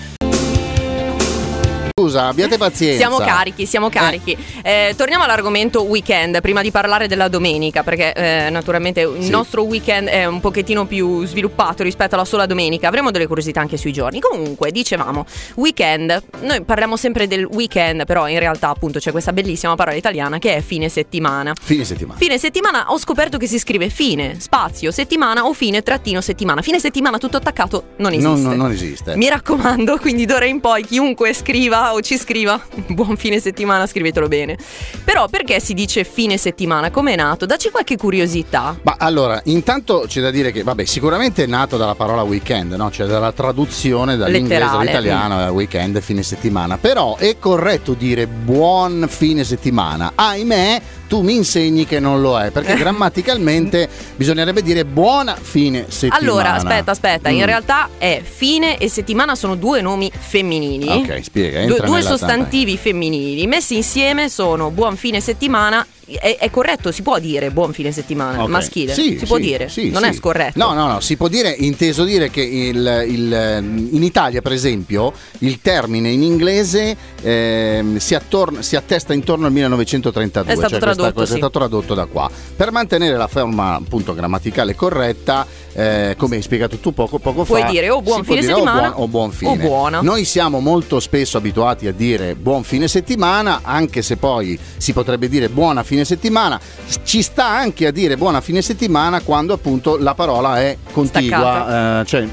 Scusa, 2.02 2.26
abbiate 2.26 2.56
pazienza. 2.58 2.96
Siamo 2.98 3.18
carichi, 3.18 3.64
siamo 3.64 3.88
carichi. 3.88 4.36
Eh, 4.62 4.94
torniamo 4.96 5.22
all'argomento 5.22 5.84
weekend, 5.84 6.40
prima 6.40 6.60
di 6.60 6.72
parlare 6.72 7.06
della 7.06 7.28
domenica, 7.28 7.84
perché 7.84 8.12
eh, 8.12 8.50
naturalmente 8.50 9.02
il 9.02 9.22
Sì. 9.22 9.30
nostro 9.30 9.62
weekend 9.62 10.08
è 10.08 10.24
un 10.24 10.40
pochettino 10.40 10.84
più 10.86 11.24
sviluppato 11.24 11.84
rispetto 11.84 12.16
alla 12.16 12.24
sola 12.24 12.46
domenica. 12.46 12.88
Avremo 12.88 13.10
delle 13.12 13.28
curiosità 13.28 13.60
anche 13.60 13.76
sui 13.76 13.92
giorni. 13.92 14.18
Comunque, 14.20 14.72
dicevamo, 14.72 15.24
weekend, 15.54 16.22
noi 16.40 16.62
parliamo 16.64 16.96
sempre 16.96 17.28
del 17.28 17.44
weekend, 17.44 18.04
però 18.04 18.28
in 18.28 18.40
realtà 18.40 18.68
appunto 18.70 18.98
c'è 18.98 19.12
questa 19.12 19.32
bellissima 19.32 19.76
parola 19.76 19.96
italiana 19.96 20.38
che 20.38 20.56
è 20.56 20.60
fine 20.60 20.88
settimana. 20.88 21.52
Fine 21.60 21.84
settimana. 21.84 22.18
Fine 22.18 22.36
settimana 22.38 22.86
ho 22.88 22.98
scoperto 22.98 23.38
che 23.38 23.46
si 23.46 23.60
scrive 23.60 23.90
fine, 23.90 24.40
spazio, 24.40 24.90
settimana 24.90 25.44
o 25.44 25.52
fine, 25.52 25.82
trattino, 25.82 26.20
settimana. 26.20 26.62
Fine 26.62 26.80
settimana 26.80 27.18
tutto 27.18 27.36
attaccato 27.36 27.84
non 27.98 28.10
esiste. 28.12 28.28
Non, 28.28 28.42
non- 28.42 28.56
non 28.56 28.70
esiste. 28.72 29.14
Mi 29.16 29.28
raccomando, 29.28 29.98
quindi 29.98 30.24
d'ora 30.26 30.46
in 30.46 30.58
poi 30.60 30.84
chiunque 30.84 31.32
scriva 31.32 31.91
o 31.92 32.00
ci 32.00 32.18
scriva, 32.18 32.60
buon 32.88 33.16
fine 33.16 33.38
settimana, 33.38 33.86
scrivetelo 33.86 34.28
bene. 34.28 34.56
Però 35.04 35.28
perché 35.28 35.60
si 35.60 35.74
dice 35.74 36.04
fine 36.04 36.36
settimana? 36.36 36.90
Come 36.90 37.12
è 37.12 37.16
nato? 37.16 37.46
Dacci 37.46 37.70
qualche 37.70 37.96
curiosità. 37.96 38.78
Ma 38.82 38.96
allora, 38.98 39.40
intanto 39.44 40.04
c'è 40.06 40.20
da 40.20 40.30
dire 40.30 40.52
che, 40.52 40.62
vabbè, 40.62 40.84
sicuramente 40.84 41.44
è 41.44 41.46
nato 41.46 41.76
dalla 41.76 41.94
parola 41.94 42.22
weekend, 42.22 42.72
no? 42.72 42.90
Cioè 42.90 43.06
dalla 43.06 43.32
traduzione 43.32 44.16
dall'inglese 44.16 44.60
Letterale. 44.60 44.78
all'italiano, 44.78 45.46
eh, 45.46 45.48
weekend, 45.48 46.00
fine 46.00 46.22
settimana. 46.22 46.78
Però 46.78 47.16
è 47.16 47.36
corretto 47.38 47.94
dire 47.94 48.26
buon 48.26 49.06
fine 49.08 49.44
settimana. 49.44 50.12
Ahimè, 50.14 50.82
tu 51.12 51.20
mi 51.20 51.34
insegni 51.34 51.84
che 51.84 52.00
non 52.00 52.22
lo 52.22 52.40
è, 52.40 52.50
perché 52.50 52.72
grammaticalmente 52.80 53.86
bisognerebbe 54.16 54.62
dire 54.62 54.86
buona 54.86 55.36
fine 55.38 55.84
settimana. 55.88 56.18
Allora, 56.22 56.52
aspetta, 56.54 56.90
aspetta, 56.90 57.28
in 57.28 57.42
Mm. 57.42 57.44
realtà 57.44 57.88
è 57.98 58.22
fine 58.24 58.78
e 58.78 58.88
settimana 58.88 59.34
sono 59.34 59.54
due 59.54 59.82
nomi 59.82 60.10
femminili. 60.10 60.88
Ok, 60.88 61.20
spiega, 61.22 61.66
Du- 61.66 61.82
due 61.84 62.00
sostantivi 62.00 62.78
femminili 62.78 63.46
messi 63.46 63.76
insieme 63.76 64.30
sono 64.30 64.70
buon 64.70 64.96
fine 64.96 65.20
settimana. 65.20 65.86
È, 66.14 66.36
è 66.38 66.50
corretto, 66.50 66.90
si 66.92 67.02
può 67.02 67.18
dire 67.18 67.50
buon 67.50 67.72
fine 67.72 67.92
settimana 67.92 68.42
Ok. 68.42 68.48
maschile? 68.48 68.92
Sì, 68.94 69.16
si 69.18 69.26
può 69.26 69.36
sì, 69.36 69.42
dire? 69.42 69.68
sì, 69.68 69.90
non 69.90 70.02
sì. 70.02 70.08
è 70.08 70.12
scorretto. 70.12 70.58
No, 70.58 70.72
no, 70.74 70.86
no, 70.86 71.00
si 71.00 71.16
può 71.16 71.28
dire, 71.28 71.50
inteso 71.50 72.04
dire 72.04 72.30
che 72.30 72.42
il- 72.42 73.04
il- 73.08 73.88
in 73.92 74.02
Italia, 74.02 74.40
per 74.42 74.52
esempio, 74.52 75.12
il 75.38 75.60
termine 75.60 76.10
in 76.10 76.22
inglese 76.22 76.96
ehm, 77.22 77.98
si, 77.98 78.14
attorna- 78.14 78.62
si 78.62 78.74
attesta 78.76 79.12
intorno 79.12 79.46
al 79.46 79.52
1932. 79.52 80.52
È 80.52 80.56
stato 80.56 80.70
cioè 80.74 80.80
questa 80.80 80.94
tradotto, 81.02 81.24
sì. 81.26 81.32
è 81.32 81.36
stato 81.36 81.50
tradotto 81.58 81.94
da 81.94 82.06
qua. 82.06 82.30
Per 82.56 82.70
mantenere 82.72 83.16
la 83.16 83.28
forma 83.28 83.74
appunto 83.74 84.12
grammaticale 84.14 84.74
corretta, 84.74 85.46
eh, 85.74 86.14
come 86.18 86.36
hai 86.36 86.42
spiegato 86.42 86.78
tu 86.78 86.92
poco, 86.92 87.18
poco 87.18 87.44
Puoi 87.44 87.60
fa, 87.62 87.68
dire 87.70 87.90
o 87.90 88.02
buon 88.02 88.22
può 88.24 88.34
fine 88.34 88.46
settimana 88.46 88.88
o 88.88 88.90
buon, 88.90 89.02
o 89.02 89.08
buon 89.08 89.30
fine. 89.30 89.50
o 89.52 89.56
buona. 89.56 90.00
Noi 90.02 90.24
siamo 90.24 90.58
molto 90.60 90.98
spesso 91.00 91.36
abituati 91.38 91.86
a 91.86 91.92
dire 91.92 92.34
buon 92.34 92.62
fine 92.64 92.88
settimana, 92.88 93.60
anche 93.62 94.02
se 94.02 94.16
poi 94.16 94.58
si 94.76 94.92
potrebbe 94.92 95.28
dire 95.28 95.48
buona 95.48 95.82
fine 95.82 96.01
fine 96.02 96.04
settimana. 96.04 96.60
Ci 97.04 97.22
sta 97.22 97.46
anche 97.46 97.86
a 97.86 97.90
dire 97.90 98.16
buona 98.16 98.40
fine 98.40 98.60
settimana 98.62 99.20
quando 99.20 99.54
appunto 99.54 99.96
la 99.96 100.14
parola 100.14 100.60
è 100.60 100.76
contigua, 100.92 102.00
eh, 102.00 102.04
cioè 102.06 102.26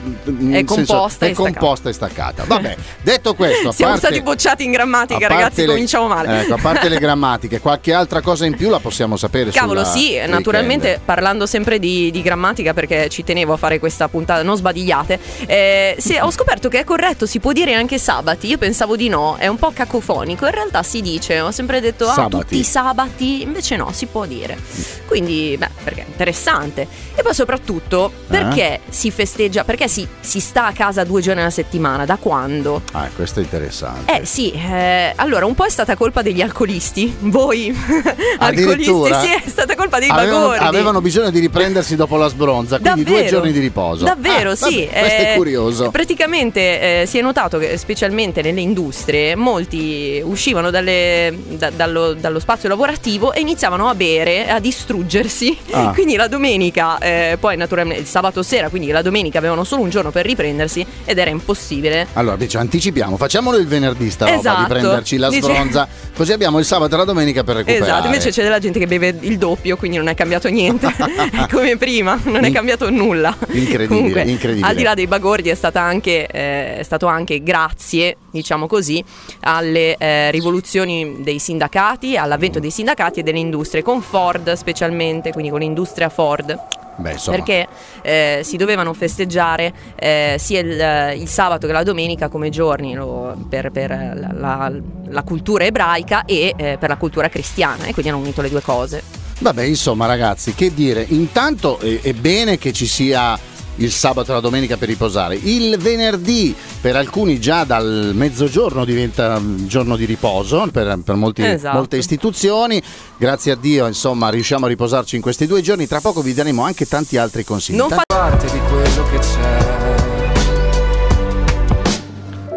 è 0.52 0.64
composta, 0.64 1.26
senso, 1.26 1.46
è 1.46 1.52
composta 1.52 1.90
e 1.90 1.94
staccata. 1.94 2.44
Vabbè, 2.46 2.76
detto 3.02 3.34
questo, 3.36 3.72
siamo 3.74 3.94
parte, 3.94 4.08
stati 4.08 4.22
bocciati 4.22 4.64
in 4.64 4.72
grammatica, 4.72 5.28
ragazzi, 5.28 5.62
le, 5.62 5.68
cominciamo 5.68 6.08
male. 6.08 6.42
Ecco, 6.42 6.56
a 6.56 6.60
parte 6.62 6.90
le 6.90 6.98
grammatiche, 7.00 7.60
qualche 7.60 7.94
altra 7.94 8.22
cosa 8.22 8.46
in 8.46 8.56
più 8.56 8.70
la 8.70 8.80
possiamo 8.80 9.16
sapere 9.16 9.52
Cavolo, 9.52 9.84
sì, 9.84 10.12
weekend. 10.12 10.32
naturalmente 10.32 11.00
parlando 11.04 11.46
sempre 11.46 11.80
di, 11.80 12.12
di, 12.12 12.22
grammatica 12.22 12.74
perché 12.74 13.10
ci 13.10 13.24
tenevo 13.24 13.54
a 13.54 13.58
fare 13.58 13.80
questa 13.80 14.08
puntata, 14.08 14.44
non 14.44 14.58
sbadigliate. 14.58 15.20
Eh, 15.46 15.96
se, 16.00 16.20
ho 16.22 16.32
scoperto 16.32 16.70
che 16.70 16.80
è 16.80 16.84
corretto, 16.84 17.26
si 17.26 17.40
può 17.40 17.52
dire 17.52 17.74
anche 17.74 17.98
sabati. 17.98 18.48
Io 18.48 18.58
pensavo 18.58 18.96
di 18.96 19.08
no, 19.08 19.36
è 19.38 19.48
un 19.48 19.58
po' 19.58 19.72
cacofonico. 19.72 20.46
In 20.46 20.52
realtà 20.52 20.84
si 20.84 21.02
dice, 21.02 21.40
ho 21.40 21.52
sempre 21.52 21.80
detto 21.82 22.08
ah, 22.08 22.14
sabati. 22.14 22.38
tutti 22.38 22.58
i 22.58 22.64
sabati, 22.64 23.49
invece 23.50 23.76
no, 23.76 23.92
si 23.92 24.06
può 24.06 24.26
dire. 24.26 24.58
Quindi, 25.06 25.56
beh, 25.58 25.70
perché 25.84 26.02
è 26.02 26.06
interessante. 26.08 26.88
E 27.16 27.22
poi 27.22 27.34
soprattutto, 27.34 28.12
perché 28.28 28.76
eh? 28.76 28.80
si 28.90 29.12
festeggia, 29.12 29.64
perché 29.64 29.88
si, 29.88 30.08
si, 30.20 30.40
sta 30.40 30.68
a 30.68 30.72
casa 30.72 31.04
due 31.04 31.22
giorni 31.22 31.42
alla 31.42 31.50
settimana? 31.50 32.06
Da 32.06 32.16
quando? 32.18 32.82
Ah, 32.94 33.10
questo 33.14 33.40
è 33.40 33.44
interessante. 33.44 34.20
Eh 34.20 34.26
sì, 34.26 34.52
eh, 34.52 35.14
allora 35.16 35.46
un 35.46 35.56
po' 35.56 35.66
è 35.66 35.70
stata 35.70 35.96
colpa 35.96 36.22
degli 36.22 36.42
alcolisti, 36.42 37.14
voi 37.20 37.76
alcolisti, 38.40 39.14
sì, 39.20 39.34
è 39.44 39.50
stata 39.50 39.76
colpa 39.76 40.00
dei 40.00 40.10
avevano, 40.10 40.48
bagordi. 40.48 40.64
Avevano 40.64 41.02
bisogno 41.02 41.30
di 41.30 41.40
riprendersi 41.40 41.96
dopo 41.96 42.16
la 42.18 42.28
sbronza, 42.28 42.80
quindi 42.80 43.04
Davvero? 43.04 43.22
due 43.22 43.30
giorni 43.30 43.52
di 43.52 43.60
riposo. 43.60 44.06
Davvero, 44.06 44.52
ah, 44.52 44.56
sì. 44.56 44.86
Vabbè, 44.86 45.00
questo 45.00 45.22
è 45.22 45.34
curioso. 45.36 45.90
Praticamente 45.90 47.02
eh, 47.02 47.06
si 47.06 47.18
è 47.18 47.22
notato 47.22 47.58
che 47.58 47.78
specialmente 47.78 48.42
nelle 48.42 48.62
industrie 48.62 49.36
molti 49.36 50.22
uscivano 50.24 50.70
dalle, 50.70 51.38
da, 51.48 51.70
dallo, 51.70 52.14
dallo, 52.14 52.40
spazio 52.40 52.70
lavorativo 52.70 53.34
e 53.40 53.42
iniziavano 53.42 53.88
a 53.88 53.96
bere, 53.96 54.50
a 54.50 54.60
distruggersi. 54.60 55.58
Ah. 55.72 55.92
Quindi 55.96 56.16
la 56.16 56.28
domenica, 56.28 56.98
eh, 57.00 57.38
poi 57.40 57.58
naturalmente 57.58 58.02
il 58.02 58.08
sabato 58.08 58.44
sera, 58.44 58.70
quindi 58.70 58.92
la 58.92 59.02
domenica 59.02 59.38
avevano 59.38 59.64
solo 59.64 59.82
un 59.82 59.90
giorno 59.90 60.12
per 60.12 60.26
riprendersi 60.26 60.86
ed 61.06 61.18
era 61.18 61.30
impossibile. 61.30 62.08
Allora, 62.14 62.34
invece 62.34 62.58
anticipiamo, 62.58 63.18
facciamolo 63.18 63.58
il 63.58 63.68
venerdì 63.68 64.10
sta 64.10 64.28
esatto. 64.32 64.50
roba 64.50 64.62
di 64.62 64.80
prenderci 64.80 65.18
la 65.18 65.32
sbronza, 65.32 65.88
Dice... 65.90 66.12
così 66.16 66.32
abbiamo 66.32 66.60
il 66.60 66.66
sabato 66.66 66.96
e 66.96 66.98
la 66.98 67.04
domenica 67.06 67.44
per 67.44 67.58
recuperare. 67.58 67.84
Esatto, 67.84 68.06
invece 68.08 68.32
c'è 68.32 68.44
della 68.44 68.60
gente 68.60 68.80
che 68.80 68.88
beve 68.88 69.16
il 69.22 69.38
doppio, 69.38 69.78
quindi 69.78 69.98
non 69.98 70.08
è 70.08 70.16
cambiato 70.16 70.50
niente. 70.50 70.94
come 71.52 71.78
prima, 71.78 72.20
non 72.24 72.44
è 72.44 72.52
cambiato 72.52 72.90
nulla. 72.90 73.36
Incredibile, 73.52 73.88
Comunque, 73.88 74.22
incredibile. 74.24 74.68
Al 74.68 74.76
di 74.76 74.84
là 74.84 74.94
dei 74.94 75.08
bagordi 75.08 75.50
è, 75.50 75.56
stata 75.56 75.82
anche, 75.82 76.28
eh, 76.28 76.78
è 76.78 76.84
stato 76.84 77.08
anche 77.08 77.42
grazie, 77.42 78.16
diciamo 78.32 78.68
così, 78.68 79.04
alle 79.42 79.96
eh, 79.98 80.32
rivoluzioni 80.32 81.22
dei 81.22 81.40
sindacati, 81.40 82.18
all'avvento 82.18 82.60
dei 82.60 82.72
sindacati 82.72 83.20
e 83.20 83.24
delle 83.24 83.40
industrie, 83.40 83.82
con 83.82 84.02
Ford 84.02 84.54
specialmente, 84.54 85.32
quindi 85.32 85.50
con 85.50 85.60
l'industria 85.60 86.10
Ford. 86.10 86.58
Beh, 87.00 87.16
perché 87.28 87.66
eh, 88.02 88.42
si 88.44 88.58
dovevano 88.58 88.94
festeggiare 88.94 89.74
eh, 89.96 90.36
sia 90.38 90.60
il, 90.60 91.22
il, 91.22 91.28
sabato 91.30 91.66
che 91.66 91.72
la 91.72 91.84
domenica 91.84 92.28
come 92.28 92.50
giorni 92.50 92.94
lo, 92.94 93.38
per, 93.48 93.72
per 93.72 93.90
la, 93.90 94.34
la, 94.34 94.72
la, 95.08 95.24
cultura 95.24 95.64
ebraica 95.64 96.26
e 96.26 96.54
eh, 96.58 96.78
per 96.78 96.90
la 96.90 96.98
cultura 96.98 97.30
cristiana 97.30 97.86
e 97.86 97.94
quindi 97.94 98.12
hanno 98.12 98.20
unito 98.20 98.42
le 98.42 98.50
due 98.50 98.62
cose. 98.62 99.02
Vabbè, 99.40 99.64
insomma 99.64 100.06
ragazzi, 100.08 100.54
che 100.54 100.74
dire, 100.74 101.06
intanto 101.08 101.80
è, 101.80 102.02
è 102.02 102.12
bene 102.12 102.58
che 102.58 102.74
ci 102.74 102.86
sia 102.86 103.40
il 103.80 103.92
sabato 103.92 104.32
e 104.32 104.34
la 104.36 104.40
domenica 104.40 104.78
per 104.78 104.88
riposare. 104.88 105.36
Il 105.36 105.78
venerdì 105.78 106.56
per 106.82 106.96
alcuni 106.96 107.40
già 107.40 107.64
dal 107.64 108.12
mezzogiorno 108.14 108.86
diventa 108.86 109.42
giorno 109.66 109.96
di 109.96 110.06
riposo 110.06 110.68
per, 110.72 111.00
per 111.04 111.16
molti, 111.16 111.44
esatto. 111.44 111.76
molte 111.76 111.98
istituzioni. 111.98 112.82
Grazie 113.18 113.54
a 113.54 113.56
Dio, 113.56 113.88
insomma, 113.88 114.30
riusciamo 114.30 114.66
a 114.66 114.70
riposarci 114.70 115.16
in 115.16 115.22
questi 115.22 115.46
due 115.46 115.62
giorni. 115.62 115.88
Tra 115.88 116.02
poco 116.02 116.22
vi 116.22 116.34
daremo 116.34 116.64
anche 116.64 116.86
tanti 116.86 117.18
altri 117.18 117.44
consigli. 117.44 117.76
Non 117.76 117.90
fa 117.90 118.04
parte 118.06 118.48
di 118.52 118.60
quello 118.70 119.04
che 119.10 119.20
c'è 119.20 120.09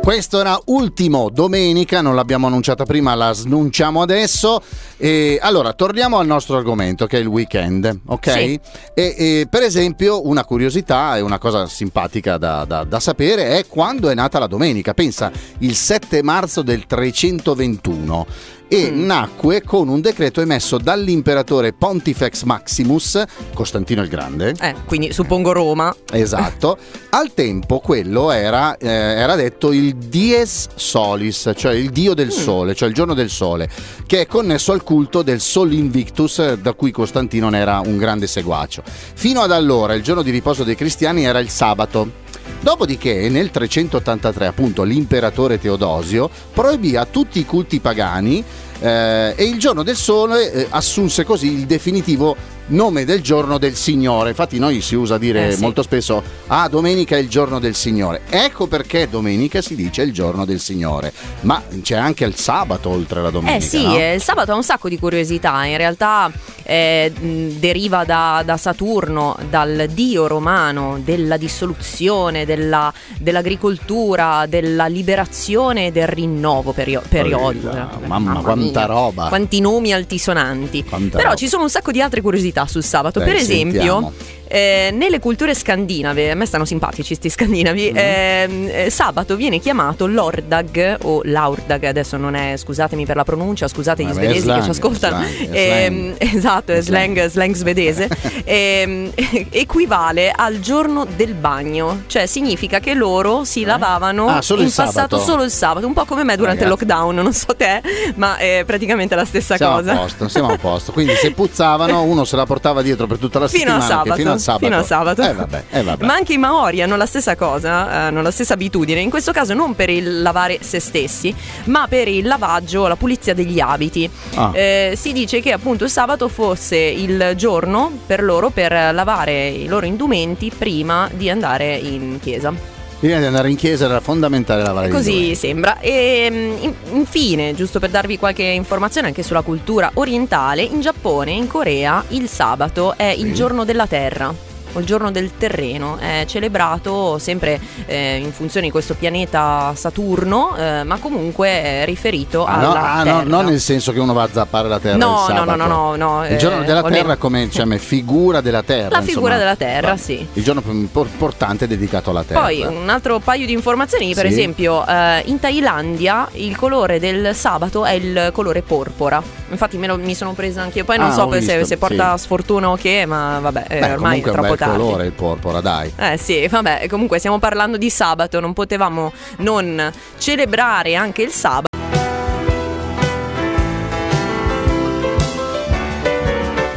questo 0.02 0.40
era 0.40 0.60
ultimo 0.64 1.30
domenica, 1.30 2.00
non 2.00 2.16
l'abbiamo 2.16 2.48
annunciata 2.48 2.84
prima, 2.84 3.14
la 3.14 3.32
snunciamo 3.32 4.02
adesso. 4.02 4.60
E 4.96 5.38
allora, 5.40 5.74
torniamo 5.74 6.18
al 6.18 6.26
nostro 6.26 6.56
argomento 6.56 7.06
che 7.06 7.18
è 7.18 7.20
il 7.20 7.28
weekend, 7.28 8.00
ok? 8.06 8.30
Sì. 8.32 8.60
E, 8.94 9.14
e, 9.16 9.46
per 9.48 9.62
esempio, 9.62 10.26
una 10.26 10.44
curiosità 10.44 11.16
e 11.16 11.20
una 11.20 11.38
cosa 11.38 11.66
simpatica 11.66 12.36
da, 12.36 12.64
da, 12.64 12.82
da, 12.82 12.98
sapere 12.98 13.58
è 13.58 13.66
quando 13.68 14.10
è 14.10 14.14
nata 14.14 14.40
la 14.40 14.48
domenica. 14.48 14.92
Pensa, 14.92 15.30
il 15.58 15.76
7 15.76 16.20
marzo 16.24 16.62
del 16.62 16.84
321 16.84 18.26
e 18.72 18.90
mm. 18.90 19.04
nacque 19.04 19.62
con 19.62 19.88
un 19.88 20.00
decreto 20.00 20.40
emesso 20.40 20.78
dall'imperatore 20.78 21.74
Pontifex 21.74 22.44
Maximus, 22.44 23.22
Costantino 23.52 24.00
il 24.00 24.08
Grande. 24.08 24.54
Eh, 24.58 24.74
quindi 24.86 25.12
suppongo 25.12 25.52
Roma. 25.52 25.94
Esatto. 26.10 26.78
Al 27.10 27.34
tempo 27.34 27.80
quello 27.80 28.30
era, 28.30 28.78
eh, 28.78 28.88
era 28.88 29.34
detto 29.34 29.72
il 29.72 29.94
Dies 29.94 30.68
Solis, 30.74 31.52
cioè 31.54 31.74
il 31.74 31.90
dio 31.90 32.14
del 32.14 32.28
mm. 32.28 32.30
sole, 32.30 32.74
cioè 32.74 32.88
il 32.88 32.94
giorno 32.94 33.12
del 33.12 33.28
sole, 33.28 33.68
che 34.06 34.22
è 34.22 34.26
connesso 34.26 34.72
al 34.72 34.82
culto 34.82 35.20
del 35.20 35.42
Sol 35.42 35.74
Invictus, 35.74 36.54
da 36.54 36.72
cui 36.72 36.92
Costantino 36.92 37.50
ne 37.50 37.58
era 37.58 37.80
un 37.84 37.98
grande 37.98 38.26
seguacio. 38.26 38.82
Fino 38.86 39.42
ad 39.42 39.52
allora 39.52 39.92
il 39.92 40.02
giorno 40.02 40.22
di 40.22 40.30
riposo 40.30 40.64
dei 40.64 40.76
cristiani 40.76 41.26
era 41.26 41.40
il 41.40 41.50
sabato. 41.50 42.21
Dopodiché 42.60 43.28
nel 43.28 43.50
383 43.50 44.46
appunto 44.46 44.82
l'imperatore 44.82 45.58
Teodosio 45.58 46.30
proibì 46.52 46.96
a 46.96 47.06
tutti 47.06 47.40
i 47.40 47.44
culti 47.44 47.80
pagani 47.80 48.44
eh, 48.82 49.34
e 49.36 49.44
il 49.44 49.58
giorno 49.58 49.84
del 49.84 49.96
sole 49.96 50.52
eh, 50.52 50.66
assunse 50.70 51.22
così 51.24 51.52
il 51.52 51.66
definitivo 51.66 52.36
nome 52.66 53.04
del 53.04 53.20
giorno 53.20 53.58
del 53.58 53.74
Signore. 53.74 54.30
Infatti 54.30 54.58
noi 54.58 54.80
si 54.80 54.94
usa 54.94 55.18
dire 55.18 55.48
eh 55.48 55.52
sì. 55.52 55.60
molto 55.60 55.82
spesso, 55.82 56.22
ah 56.48 56.68
domenica 56.68 57.16
è 57.16 57.18
il 57.18 57.28
giorno 57.28 57.58
del 57.58 57.74
Signore. 57.74 58.22
Ecco 58.28 58.66
perché 58.66 59.08
domenica 59.08 59.60
si 59.60 59.74
dice 59.74 60.02
il 60.02 60.12
giorno 60.12 60.44
del 60.44 60.60
Signore. 60.60 61.12
Ma 61.42 61.62
c'è 61.82 61.96
anche 61.96 62.24
il 62.24 62.36
sabato 62.36 62.88
oltre 62.88 63.22
la 63.22 63.30
domenica. 63.30 63.64
Eh 63.64 63.68
sì, 63.68 63.84
no? 63.84 64.14
il 64.14 64.22
sabato 64.22 64.52
ha 64.52 64.56
un 64.56 64.64
sacco 64.64 64.88
di 64.88 64.98
curiosità. 64.98 65.64
In 65.64 65.76
realtà 65.76 66.30
eh, 66.62 67.12
deriva 67.58 68.04
da, 68.04 68.42
da, 68.44 68.56
Saturno, 68.56 69.36
dal 69.48 69.86
dio 69.92 70.26
romano 70.26 71.00
della 71.02 71.36
dissoluzione, 71.36 72.44
della, 72.44 72.92
dell'agricoltura, 73.18 74.46
della 74.46 74.86
liberazione 74.86 75.88
e 75.88 75.92
del 75.92 76.06
rinnovo 76.06 76.72
perio- 76.72 77.02
periodico. 77.08 77.70
Mamma, 78.06 78.32
mamma 78.32 78.40
quanta 78.72 78.92
roba! 78.92 79.28
Quanti 79.28 79.60
nomi 79.60 79.92
altisonanti. 79.92 80.84
Quanta 80.84 81.16
Però 81.16 81.30
roba. 81.30 81.36
ci 81.36 81.48
sono 81.48 81.62
un 81.62 81.70
sacco 81.70 81.92
di 81.92 82.00
altre 82.00 82.20
curiosità 82.20 82.66
sul 82.66 82.82
sabato. 82.82 83.18
Dai, 83.18 83.28
per 83.28 83.36
esempio, 83.36 84.12
eh, 84.54 84.90
nelle 84.92 85.18
culture 85.18 85.54
scandinave, 85.54 86.30
a 86.30 86.34
me 86.34 86.44
stanno 86.44 86.66
simpatici 86.66 87.14
sti 87.14 87.30
scandinavi, 87.30 87.90
mm. 87.90 87.96
eh, 87.96 88.86
sabato 88.90 89.34
viene 89.34 89.58
chiamato 89.58 90.06
l'ordag 90.06 90.98
o 91.04 91.22
l'aurdag, 91.24 91.84
adesso 91.84 92.18
non 92.18 92.34
è, 92.34 92.58
scusatemi 92.58 93.06
per 93.06 93.16
la 93.16 93.24
pronuncia, 93.24 93.66
scusate 93.66 94.04
gli 94.04 94.12
svedesi 94.12 94.40
slang, 94.40 94.58
che 94.58 94.64
ci 94.64 94.70
ascoltano. 94.70 95.24
Slang, 95.24 95.54
eh, 95.54 96.14
esatto, 96.36 96.72
è 96.72 96.82
slang, 96.82 97.26
slang 97.28 97.54
svedese. 97.54 98.08
Ehm, 98.44 99.12
equivale 99.50 100.32
al 100.34 100.58
giorno 100.58 101.06
del 101.06 101.34
bagno, 101.34 102.02
cioè 102.06 102.26
significa 102.26 102.80
che 102.80 102.92
loro 102.92 103.44
si 103.44 103.62
eh? 103.62 103.66
lavavano 103.66 104.26
ah, 104.26 104.40
in 104.48 104.64
passato 104.64 104.90
sabato. 104.90 105.18
solo 105.18 105.44
il 105.44 105.50
sabato, 105.50 105.86
un 105.86 105.92
po' 105.92 106.04
come 106.04 106.24
me 106.24 106.36
durante 106.36 106.64
Ragazzi. 106.64 106.82
il 106.82 106.88
lockdown, 106.88 107.14
non 107.14 107.32
so 107.32 107.54
te, 107.56 107.80
ma 108.16 108.36
è 108.62 108.64
praticamente 108.64 109.14
la 109.14 109.24
stessa 109.24 109.56
siamo 109.56 109.76
cosa. 109.76 109.92
A 109.92 109.96
posto, 109.96 110.28
siamo 110.28 110.48
a 110.48 110.56
posto. 110.56 110.92
Quindi 110.92 111.14
se 111.14 111.32
puzzavano 111.32 112.02
uno 112.02 112.24
se 112.24 112.36
la 112.36 112.46
portava 112.46 112.82
dietro 112.82 113.06
per 113.06 113.18
tutta 113.18 113.38
la 113.38 113.48
fino 113.48 113.78
settimana. 113.78 113.84
A 113.84 113.88
sabato. 113.88 114.14
Fino 114.14 114.32
al 114.32 114.40
sabato. 114.40 114.64
Fino 114.64 114.78
a 114.78 114.82
sabato. 114.82 115.22
Eh, 115.22 115.34
vabbè, 115.34 115.64
eh, 115.70 115.82
vabbè. 115.82 116.04
Ma 116.04 116.14
anche 116.14 116.32
i 116.32 116.38
Maori 116.38 116.82
hanno 116.82 116.96
la 116.96 117.06
stessa 117.06 117.36
cosa, 117.36 117.90
eh, 117.90 117.96
hanno 118.06 118.22
la 118.22 118.30
stessa 118.30 118.54
abitudine. 118.54 119.00
In 119.00 119.10
questo 119.10 119.32
caso 119.32 119.54
non 119.54 119.74
per 119.74 119.90
il 119.90 120.22
lavare 120.22 120.58
se 120.62 120.80
stessi, 120.80 121.34
ma 121.64 121.86
per 121.88 122.08
il 122.08 122.26
lavaggio, 122.26 122.86
la 122.86 122.96
pulizia 122.96 123.34
degli 123.34 123.60
abiti. 123.60 124.08
Ah. 124.34 124.50
Eh, 124.54 124.94
si 124.96 125.12
dice 125.12 125.40
che 125.40 125.52
appunto 125.52 125.84
il 125.84 125.90
sabato 125.90 126.28
fosse 126.28 126.76
il 126.76 127.32
giorno 127.36 127.90
per 128.06 128.22
loro 128.22 128.50
per 128.50 128.72
lavare 128.72 129.48
i 129.48 129.66
loro 129.66 129.86
indumenti 129.86 130.50
prima 130.56 131.08
di 131.12 131.28
andare 131.30 131.74
in 131.74 132.18
chiesa. 132.20 132.80
Prima 133.02 133.18
di 133.18 133.24
andare 133.24 133.50
in 133.50 133.56
chiesa 133.56 133.86
era 133.86 133.98
fondamentale 133.98 134.62
lavare 134.62 134.88
Così 134.88 135.10
gli 135.10 135.18
Così 135.30 135.34
sembra. 135.34 135.80
E 135.80 136.28
mm, 136.30 136.94
infine, 136.94 137.52
giusto 137.52 137.80
per 137.80 137.90
darvi 137.90 138.16
qualche 138.16 138.44
informazione 138.44 139.08
anche 139.08 139.24
sulla 139.24 139.42
cultura 139.42 139.90
orientale, 139.94 140.62
in 140.62 140.80
Giappone 140.80 141.32
e 141.32 141.34
in 141.34 141.48
Corea 141.48 142.04
il 142.10 142.28
sabato 142.28 142.96
è 142.96 143.06
il 143.06 143.34
giorno 143.34 143.64
della 143.64 143.88
terra. 143.88 144.51
O 144.72 144.78
il 144.80 144.86
giorno 144.86 145.10
del 145.10 145.36
terreno, 145.36 145.98
è 145.98 146.24
celebrato 146.26 147.18
sempre 147.18 147.60
eh, 147.86 148.16
in 148.16 148.32
funzione 148.32 148.66
di 148.66 148.72
questo 148.72 148.94
pianeta 148.94 149.72
Saturno, 149.74 150.56
eh, 150.56 150.82
ma 150.84 150.98
comunque 150.98 151.48
è 151.48 151.82
riferito 151.84 152.44
Ah, 152.44 152.54
alla 152.54 152.66
no, 152.66 152.72
ah, 152.74 153.02
Terra. 153.02 153.22
no, 153.22 153.28
non 153.28 153.44
nel 153.46 153.60
senso 153.60 153.92
che 153.92 154.00
uno 154.00 154.12
va 154.12 154.22
a 154.24 154.28
zappare 154.32 154.68
la 154.68 154.78
terra. 154.78 154.96
No, 154.96 155.26
no, 155.28 155.44
no, 155.44 155.54
no, 155.54 155.66
no, 155.66 155.96
no, 155.96 156.26
Il 156.26 156.36
giorno 156.38 156.62
eh, 156.62 156.64
della 156.66 156.82
terra 156.82 157.16
come 157.16 157.46
diciamo, 157.46 157.76
figura 157.78 158.40
della 158.40 158.62
terra. 158.62 158.88
La 158.96 159.02
figura 159.02 159.34
insomma. 159.34 159.36
della 159.38 159.56
terra, 159.56 159.88
Va. 159.90 159.96
sì. 159.96 160.26
Il 160.32 160.42
giorno 160.42 160.60
più 160.60 160.72
impor- 160.72 161.08
importante 161.10 161.64
è 161.64 161.68
dedicato 161.68 162.10
alla 162.10 162.22
terra. 162.24 162.40
Poi 162.40 162.62
un 162.62 162.88
altro 162.88 163.18
paio 163.18 163.46
di 163.46 163.52
informazioni, 163.52 164.14
per 164.14 164.26
Sì. 164.26 164.32
esempio 164.32 164.86
eh, 164.86 165.22
in 165.26 165.38
Thailandia 165.38 166.28
il 166.32 166.56
colore 166.56 166.98
del 166.98 167.34
sabato 167.34 167.84
è 167.84 167.92
il 167.92 168.30
colore 168.32 168.62
porpora. 168.62 169.22
Infatti 169.50 169.76
me 169.76 169.86
lo- 169.86 169.98
mi 169.98 170.14
sono 170.14 170.32
presa 170.32 170.62
anche 170.62 170.78
io, 170.78 170.84
poi 170.84 170.96
non 170.98 171.10
Ah, 171.10 171.14
so 171.14 171.30
se, 171.32 171.38
visto, 171.38 171.64
se 171.66 171.76
porta 171.76 172.16
sì. 172.16 172.24
sfortuna 172.24 172.70
o 172.70 172.76
che, 172.76 173.04
ma 173.06 173.38
vabbè, 173.40 173.64
eh, 173.68 173.78
Beh, 173.80 173.92
ormai 173.92 174.20
è 174.20 174.22
comunque 174.22 174.54
è 174.54 174.61
bel 174.66 174.68
tardi. 174.68 174.82
colore 174.84 175.06
il 175.06 175.12
porpora, 175.12 175.60
dai. 175.60 175.92
Eh 175.96 176.16
sì, 176.16 176.46
vabbè, 176.46 176.86
comunque 176.88 177.18
stiamo 177.18 177.38
parlando 177.38 177.76
di 177.76 177.90
sabato, 177.90 178.40
non 178.40 178.52
potevamo 178.52 179.12
non 179.38 179.92
celebrare 180.18 180.94
anche 180.94 181.22
il 181.22 181.30
sabato. 181.30 181.71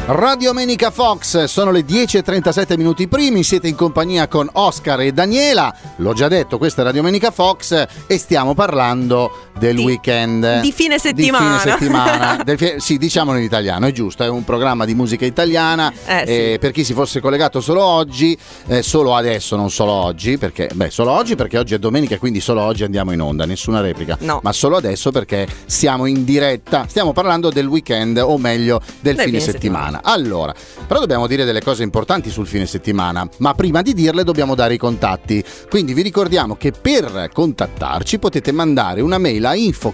Radio 0.07 0.49
Domenica 0.49 0.91
Fox, 0.91 1.45
sono 1.45 1.71
le 1.71 1.79
10.37 1.83 2.77
minuti 2.77 3.07
primi, 3.07 3.41
siete 3.41 3.67
in 3.67 3.73
compagnia 3.73 4.27
con 4.27 4.47
Oscar 4.53 5.01
e 5.01 5.11
Daniela, 5.11 5.75
l'ho 5.95 6.13
già 6.13 6.27
detto, 6.27 6.59
questa 6.59 6.81
è 6.81 6.85
Radio 6.85 7.01
Domenica 7.01 7.31
Fox 7.31 7.85
e 8.05 8.17
stiamo 8.19 8.53
parlando 8.53 9.47
del 9.57 9.75
Di- 9.77 9.83
weekend. 9.83 10.61
di 10.61 10.71
fine 10.71 10.99
settimana. 10.99 11.55
Di 11.55 11.59
fine 11.61 11.71
settimana. 11.77 12.43
Del 12.45 12.75
sì, 12.77 12.97
diciamolo 12.99 13.39
in 13.39 13.45
italiano, 13.45 13.87
è 13.87 13.91
giusto, 13.91 14.23
è 14.23 14.29
un 14.29 14.43
programma 14.43 14.85
di 14.85 14.93
musica 14.93 15.25
italiana, 15.25 15.91
Eh, 16.05 16.23
sì. 16.25 16.31
eh, 16.53 16.57
per 16.59 16.69
chi 16.71 16.83
si 16.83 16.93
fosse 16.93 17.19
collegato 17.19 17.59
solo 17.59 17.81
oggi, 17.83 18.37
eh, 18.67 18.83
solo 18.83 19.15
adesso, 19.15 19.55
non 19.55 19.71
solo 19.71 19.91
oggi, 19.91 20.37
perché, 20.37 20.69
beh, 20.71 20.91
solo 20.91 21.11
oggi 21.11 21.35
perché 21.35 21.57
oggi 21.57 21.73
è 21.73 21.79
domenica 21.79 22.13
e 22.13 22.17
quindi 22.19 22.41
solo 22.41 22.61
oggi 22.61 22.83
andiamo 22.83 23.11
in 23.11 23.21
onda, 23.21 23.45
nessuna 23.47 23.81
replica, 23.81 24.17
No. 24.19 24.39
ma 24.43 24.51
solo 24.53 24.75
adesso 24.77 25.09
perché 25.11 25.47
siamo 25.65 26.05
in 26.05 26.23
diretta, 26.25 26.85
stiamo 26.87 27.11
parlando 27.11 27.49
del 27.49 27.65
weekend 27.65 28.17
o 28.17 28.37
meglio 28.37 28.79
del, 28.99 29.15
Del 29.15 29.25
fine, 29.25 29.39
fine 29.39 29.51
settimana. 29.51 29.94
Allora, 30.03 30.53
però 30.87 30.99
dobbiamo 30.99 31.27
dire 31.27 31.45
delle 31.45 31.61
cose 31.61 31.83
importanti 31.83 32.29
sul 32.29 32.47
fine 32.47 32.65
settimana, 32.65 33.27
ma 33.37 33.53
prima 33.53 33.81
di 33.81 33.93
dirle 33.93 34.23
dobbiamo 34.23 34.55
dare 34.55 34.75
i 34.75 34.77
contatti. 34.77 35.43
Quindi 35.69 35.93
vi 35.93 36.01
ricordiamo 36.01 36.55
che 36.55 36.71
per 36.71 37.29
contattarci 37.33 38.19
potete 38.19 38.51
mandare 38.51 39.01
una 39.01 39.17
mail 39.17 39.45
a 39.45 39.55
info 39.55 39.93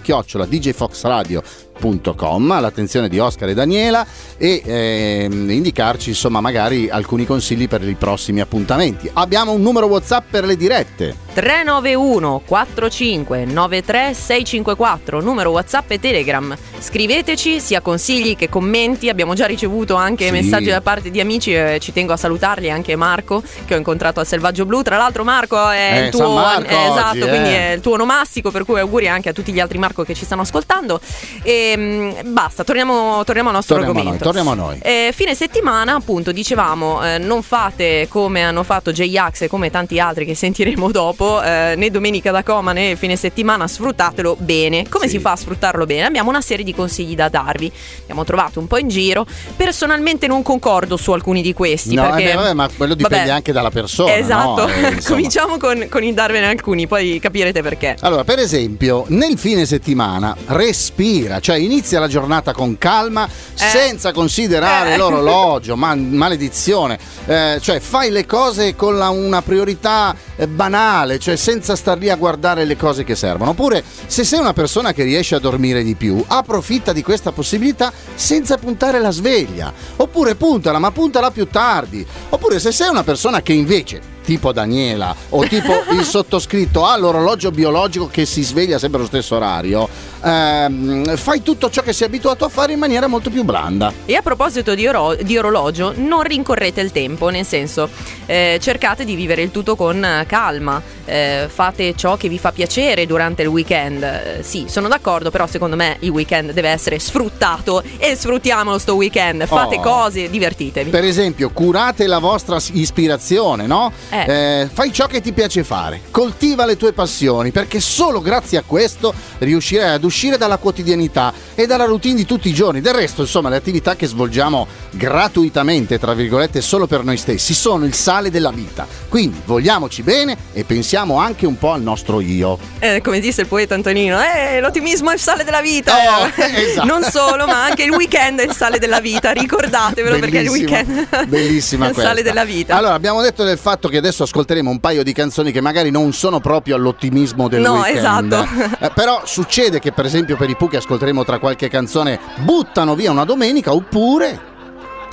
djfoxradio.com 1.78 2.50
all'attenzione 2.50 3.08
di 3.08 3.18
Oscar 3.18 3.48
e 3.48 3.54
Daniela 3.54 4.06
e 4.36 4.62
ehm, 4.64 5.50
indicarci 5.50 6.10
insomma 6.10 6.40
magari 6.40 6.88
alcuni 6.90 7.24
consigli 7.26 7.68
per 7.68 7.86
i 7.86 7.94
prossimi 7.94 8.40
appuntamenti. 8.40 9.10
Abbiamo 9.14 9.52
un 9.52 9.62
numero 9.62 9.86
WhatsApp 9.86 10.26
per 10.30 10.44
le 10.44 10.56
dirette. 10.56 11.16
391 11.32 12.42
45 12.44 13.44
93 13.46 14.12
654 14.12 15.20
numero 15.22 15.50
whatsapp 15.50 15.90
e 15.92 15.98
telegram 15.98 16.54
scriveteci 16.78 17.58
sia 17.58 17.80
consigli 17.80 18.36
che 18.36 18.50
commenti 18.50 19.08
abbiamo 19.08 19.32
già 19.32 19.46
ricevuto 19.46 19.94
anche 19.94 20.26
Sì. 20.26 20.30
messaggi 20.30 20.66
da 20.66 20.82
parte 20.82 21.10
di 21.10 21.20
amici 21.20 21.54
eh, 21.54 21.78
ci 21.80 21.90
tengo 21.92 22.12
a 22.12 22.18
salutarli 22.18 22.70
anche 22.70 22.96
Marco 22.96 23.42
che 23.64 23.72
ho 23.74 23.78
incontrato 23.78 24.20
al 24.20 24.26
Selvaggio 24.26 24.66
Blu 24.66 24.82
tra 24.82 24.98
l'altro 24.98 25.24
Marco 25.24 25.70
è 25.70 26.00
Eh, 26.02 26.04
il 26.06 26.10
tuo 26.10 26.34
Marco 26.34 26.68
eh, 26.68 26.74
esatto 26.90 27.16
oggi, 27.16 27.28
quindi 27.28 27.48
eh. 27.48 27.70
è 27.70 27.72
il 27.76 27.80
tuo 27.80 27.92
onomastico 27.94 28.50
per 28.50 28.64
cui 28.66 28.78
auguri 28.78 29.08
anche 29.08 29.30
a 29.30 29.32
tutti 29.32 29.52
gli 29.54 29.60
altri 29.60 29.78
Marco 29.78 30.04
che 30.04 30.12
ci 30.12 30.26
stanno 30.26 30.42
ascoltando 30.42 31.00
e 31.42 31.61
mm, 31.76 32.32
basta 32.32 32.64
torniamo, 32.64 33.22
torniamo 33.24 33.48
al 33.50 33.54
nostro 33.56 33.76
Torniamo 33.76 33.98
a 34.00 34.02
noi, 34.02 34.12
argomento 34.12 34.24
torniamo 34.24 34.50
a 34.50 34.54
noi. 34.54 34.78
eh, 34.82 35.12
fine 35.14 35.34
settimana, 35.34 35.94
appunto, 35.94 36.32
dicevamo, 36.32 37.04
eh, 37.04 37.18
non 37.18 37.42
fate 37.42 38.06
come 38.08 38.42
hanno 38.42 38.62
fatto 38.62 38.92
J-Ax 38.92 39.42
e 39.42 39.48
come 39.48 39.70
tanti 39.70 39.98
altri 40.00 40.24
che 40.24 40.34
sentiremo 40.34 40.90
dopo, 40.90 41.42
eh, 41.42 41.74
né 41.76 41.90
domenica 41.90 42.30
da 42.30 42.42
coma 42.42 42.72
né 42.72 42.96
fine 42.96 43.16
settimana, 43.16 43.66
sfruttatelo 43.68 44.36
bene. 44.38 44.88
Come 44.88 45.04
Sì. 45.06 45.16
si 45.16 45.18
fa 45.20 45.32
a 45.32 45.36
sfruttarlo 45.36 45.84
bene? 45.86 46.06
Abbiamo 46.06 46.28
una 46.30 46.40
serie 46.40 46.64
di 46.64 46.74
consigli 46.74 47.14
da 47.14 47.28
darvi. 47.28 47.70
Abbiamo 48.02 48.24
trovato 48.24 48.58
un 48.60 48.66
po' 48.66 48.78
in 48.78 48.88
giro. 48.88 49.26
Personalmente 49.56 50.26
non 50.26 50.42
concordo 50.42 50.96
su 50.96 51.12
alcuni 51.12 51.42
di 51.42 51.52
questi. 51.52 51.94
No, 51.94 52.02
perché, 52.02 52.22
eh 52.22 52.26
beh, 52.26 52.34
vabbè, 52.34 52.52
ma 52.54 52.68
quello 52.76 52.94
dipende 52.94 53.18
vabbè, 53.18 53.30
anche 53.30 53.52
dalla 53.52 53.70
persona. 53.70 54.14
Esatto, 54.16 54.66
no? 54.66 54.72
Eh, 54.72 55.02
cominciamo 55.06 55.56
con, 55.58 55.86
con 55.88 56.02
il 56.02 56.14
darvene 56.14 56.46
alcuni, 56.48 56.86
poi 56.86 57.18
capirete 57.20 57.62
perché. 57.62 57.96
Allora, 58.00 58.24
per 58.24 58.38
esempio, 58.38 59.04
nel 59.08 59.38
fine 59.38 59.66
settimana 59.66 60.34
respira, 60.46 61.40
cioè 61.40 61.51
inizia 61.56 62.00
la 62.00 62.08
giornata 62.08 62.52
con 62.52 62.78
calma, 62.78 63.28
senza 63.54 64.12
considerare 64.12 64.94
Eh. 64.94 64.96
l'orologio, 64.96 65.76
ma 65.76 65.94
maledizione, 65.94 66.98
Eh, 67.24 67.58
cioè 67.60 67.78
fai 67.80 68.10
le 68.10 68.26
cose 68.26 68.74
con 68.74 68.96
la- 68.98 69.10
una 69.10 69.42
priorità 69.42 70.14
eh, 70.36 70.48
banale, 70.48 71.18
cioè 71.20 71.36
senza 71.36 71.76
star 71.76 71.98
lì 71.98 72.10
a 72.10 72.16
guardare 72.16 72.64
le 72.64 72.76
cose 72.76 73.04
che 73.04 73.14
servono. 73.14 73.50
Oppure, 73.50 73.84
se 74.06 74.24
sei 74.24 74.40
una 74.40 74.52
persona 74.52 74.92
che 74.92 75.04
riesce 75.04 75.34
a 75.36 75.38
dormire 75.38 75.82
di 75.84 75.94
più, 75.94 76.22
approfitta 76.26 76.92
di 76.92 77.02
questa 77.02 77.30
possibilità 77.32 77.92
senza 78.14 78.58
puntare 78.58 79.00
la 79.00 79.10
sveglia. 79.10 79.72
Oppure 79.96 80.34
puntala, 80.34 80.78
ma 80.78 80.90
puntala 80.90 81.30
più 81.30 81.46
tardi. 81.46 82.04
Oppure, 82.30 82.58
se 82.58 82.72
sei 82.72 82.88
una 82.88 83.04
persona 83.04 83.40
che 83.42 83.52
invece 83.52 84.00
tipo 84.24 84.52
Daniela 84.52 85.14
o 85.30 85.44
tipo 85.44 85.72
il 85.92 86.04
sottoscritto 86.04 86.84
ha 86.84 86.96
l'orologio 86.96 87.50
biologico 87.50 88.08
che 88.08 88.24
si 88.26 88.42
sveglia 88.42 88.78
sempre 88.78 88.98
allo 89.00 89.08
stesso 89.08 89.36
orario, 89.36 89.88
ehm, 90.22 91.16
fai 91.16 91.42
tutto 91.42 91.70
ciò 91.70 91.82
che 91.82 91.92
sei 91.92 92.06
abituato 92.06 92.44
a 92.44 92.48
fare 92.48 92.72
in 92.72 92.78
maniera 92.78 93.06
molto 93.06 93.30
più 93.30 93.42
blanda. 93.44 93.92
E 94.06 94.14
a 94.14 94.22
proposito 94.22 94.74
di, 94.74 94.86
oro- 94.86 95.14
di 95.14 95.36
orologio, 95.36 95.92
non 95.96 96.22
rincorrete 96.22 96.80
il 96.80 96.92
tempo, 96.92 97.28
nel 97.28 97.44
senso 97.44 97.88
eh, 98.26 98.58
cercate 98.60 99.04
di 99.04 99.14
vivere 99.14 99.42
il 99.42 99.50
tutto 99.50 99.76
con 99.76 100.02
eh, 100.04 100.24
calma, 100.26 100.80
eh, 101.04 101.48
fate 101.52 101.94
ciò 101.96 102.16
che 102.16 102.28
vi 102.28 102.38
fa 102.38 102.52
piacere 102.52 103.06
durante 103.06 103.42
il 103.42 103.48
weekend. 103.48 104.02
Eh, 104.02 104.38
sì, 104.42 104.66
sono 104.68 104.88
d'accordo, 104.88 105.30
però 105.30 105.46
secondo 105.46 105.76
me 105.76 105.96
il 106.00 106.10
weekend 106.10 106.52
deve 106.52 106.68
essere 106.68 106.98
sfruttato 106.98 107.82
e 107.98 108.14
sfruttiamolo 108.16 108.78
sto 108.78 108.94
weekend. 108.94 109.46
Fate 109.46 109.76
Oh. 109.76 109.80
cose, 109.80 110.28
divertitevi. 110.30 110.90
Per 110.90 111.04
esempio, 111.04 111.50
curate 111.50 112.06
la 112.06 112.18
vostra 112.18 112.58
ispirazione, 112.72 113.66
no? 113.66 113.90
Eh. 114.12 114.60
Eh, 114.60 114.68
fai 114.70 114.92
ciò 114.92 115.06
che 115.06 115.22
ti 115.22 115.32
piace 115.32 115.64
fare, 115.64 116.02
coltiva 116.10 116.66
le 116.66 116.76
tue 116.76 116.92
passioni, 116.92 117.50
perché 117.50 117.80
solo 117.80 118.20
grazie 118.20 118.58
a 118.58 118.62
questo 118.66 119.14
riuscirai 119.38 119.94
ad 119.94 120.04
uscire 120.04 120.36
dalla 120.36 120.58
quotidianità 120.58 121.32
e 121.54 121.66
dalla 121.66 121.84
routine 121.86 122.16
di 122.16 122.26
tutti 122.26 122.50
i 122.50 122.52
giorni. 122.52 122.82
Del 122.82 122.92
resto, 122.92 123.22
insomma, 123.22 123.48
le 123.48 123.56
attività 123.56 123.96
che 123.96 124.06
svolgiamo 124.06 124.66
gratuitamente, 124.90 125.98
tra 125.98 126.12
virgolette, 126.12 126.60
solo 126.60 126.86
per 126.86 127.04
noi 127.04 127.16
stessi, 127.16 127.54
sono 127.54 127.86
il 127.86 127.94
sale 127.94 128.30
della 128.30 128.50
vita. 128.50 128.86
Quindi 129.08 129.40
vogliamoci 129.46 130.02
bene 130.02 130.36
e 130.52 130.64
pensiamo 130.64 131.16
anche 131.16 131.46
un 131.46 131.56
po' 131.56 131.72
al 131.72 131.80
nostro 131.80 132.20
io. 132.20 132.58
Eh, 132.80 133.00
come 133.02 133.18
disse 133.18 133.40
il 133.40 133.46
poeta 133.46 133.74
Antonino, 133.74 134.20
eh, 134.20 134.60
l'ottimismo 134.60 135.10
è 135.10 135.14
il 135.14 135.20
sale 135.20 135.42
della 135.42 135.62
vita. 135.62 135.94
Oh, 135.94 136.30
esatto. 136.36 136.86
Non 136.86 137.02
solo, 137.02 137.46
ma 137.46 137.64
anche 137.64 137.84
il 137.84 137.90
weekend 137.92 138.40
è 138.40 138.44
il 138.44 138.54
sale 138.54 138.78
della 138.78 139.00
vita. 139.00 139.30
Ricordatevelo 139.30 140.18
perché 140.18 140.40
il 140.40 140.48
weekend 140.48 141.26
bellissima 141.28 141.86
è 141.86 141.88
il 141.88 141.94
questa. 141.94 142.10
sale 142.10 142.22
della 142.22 142.44
vita. 142.44 142.76
Allora, 142.76 142.92
abbiamo 142.92 143.22
detto 143.22 143.42
del 143.42 143.56
fatto 143.56 143.88
che 143.88 144.00
adesso 144.02 144.24
ascolteremo 144.24 144.68
un 144.68 144.80
paio 144.80 145.02
di 145.02 145.12
canzoni 145.12 145.52
che 145.52 145.60
magari 145.60 145.90
non 145.90 146.12
sono 146.12 146.40
proprio 146.40 146.74
all'ottimismo 146.76 147.48
del 147.48 147.60
No, 147.60 147.74
weekend. 147.80 148.32
esatto. 148.32 148.84
Eh, 148.84 148.90
però 148.94 149.22
succede 149.24 149.78
che, 149.78 149.92
per 149.92 150.04
esempio, 150.04 150.36
per 150.36 150.50
i 150.50 150.56
Pooh 150.56 150.68
che 150.68 150.76
ascolteremo 150.78 151.24
tra 151.24 151.38
qualche 151.38 151.68
canzone 151.68 152.18
buttano 152.38 152.94
via 152.94 153.10
una 153.10 153.24
domenica 153.24 153.72
oppure. 153.72 154.50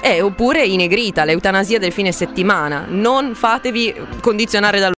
Eh, 0.02 0.22
oppure 0.22 0.66
i 0.66 0.76
negrita, 0.76 1.24
l'eutanasia 1.26 1.78
del 1.78 1.92
fine 1.92 2.12
settimana. 2.12 2.86
Non 2.88 3.36
fatevi 3.36 3.94
condizionare 4.22 4.80
dal. 4.80 4.92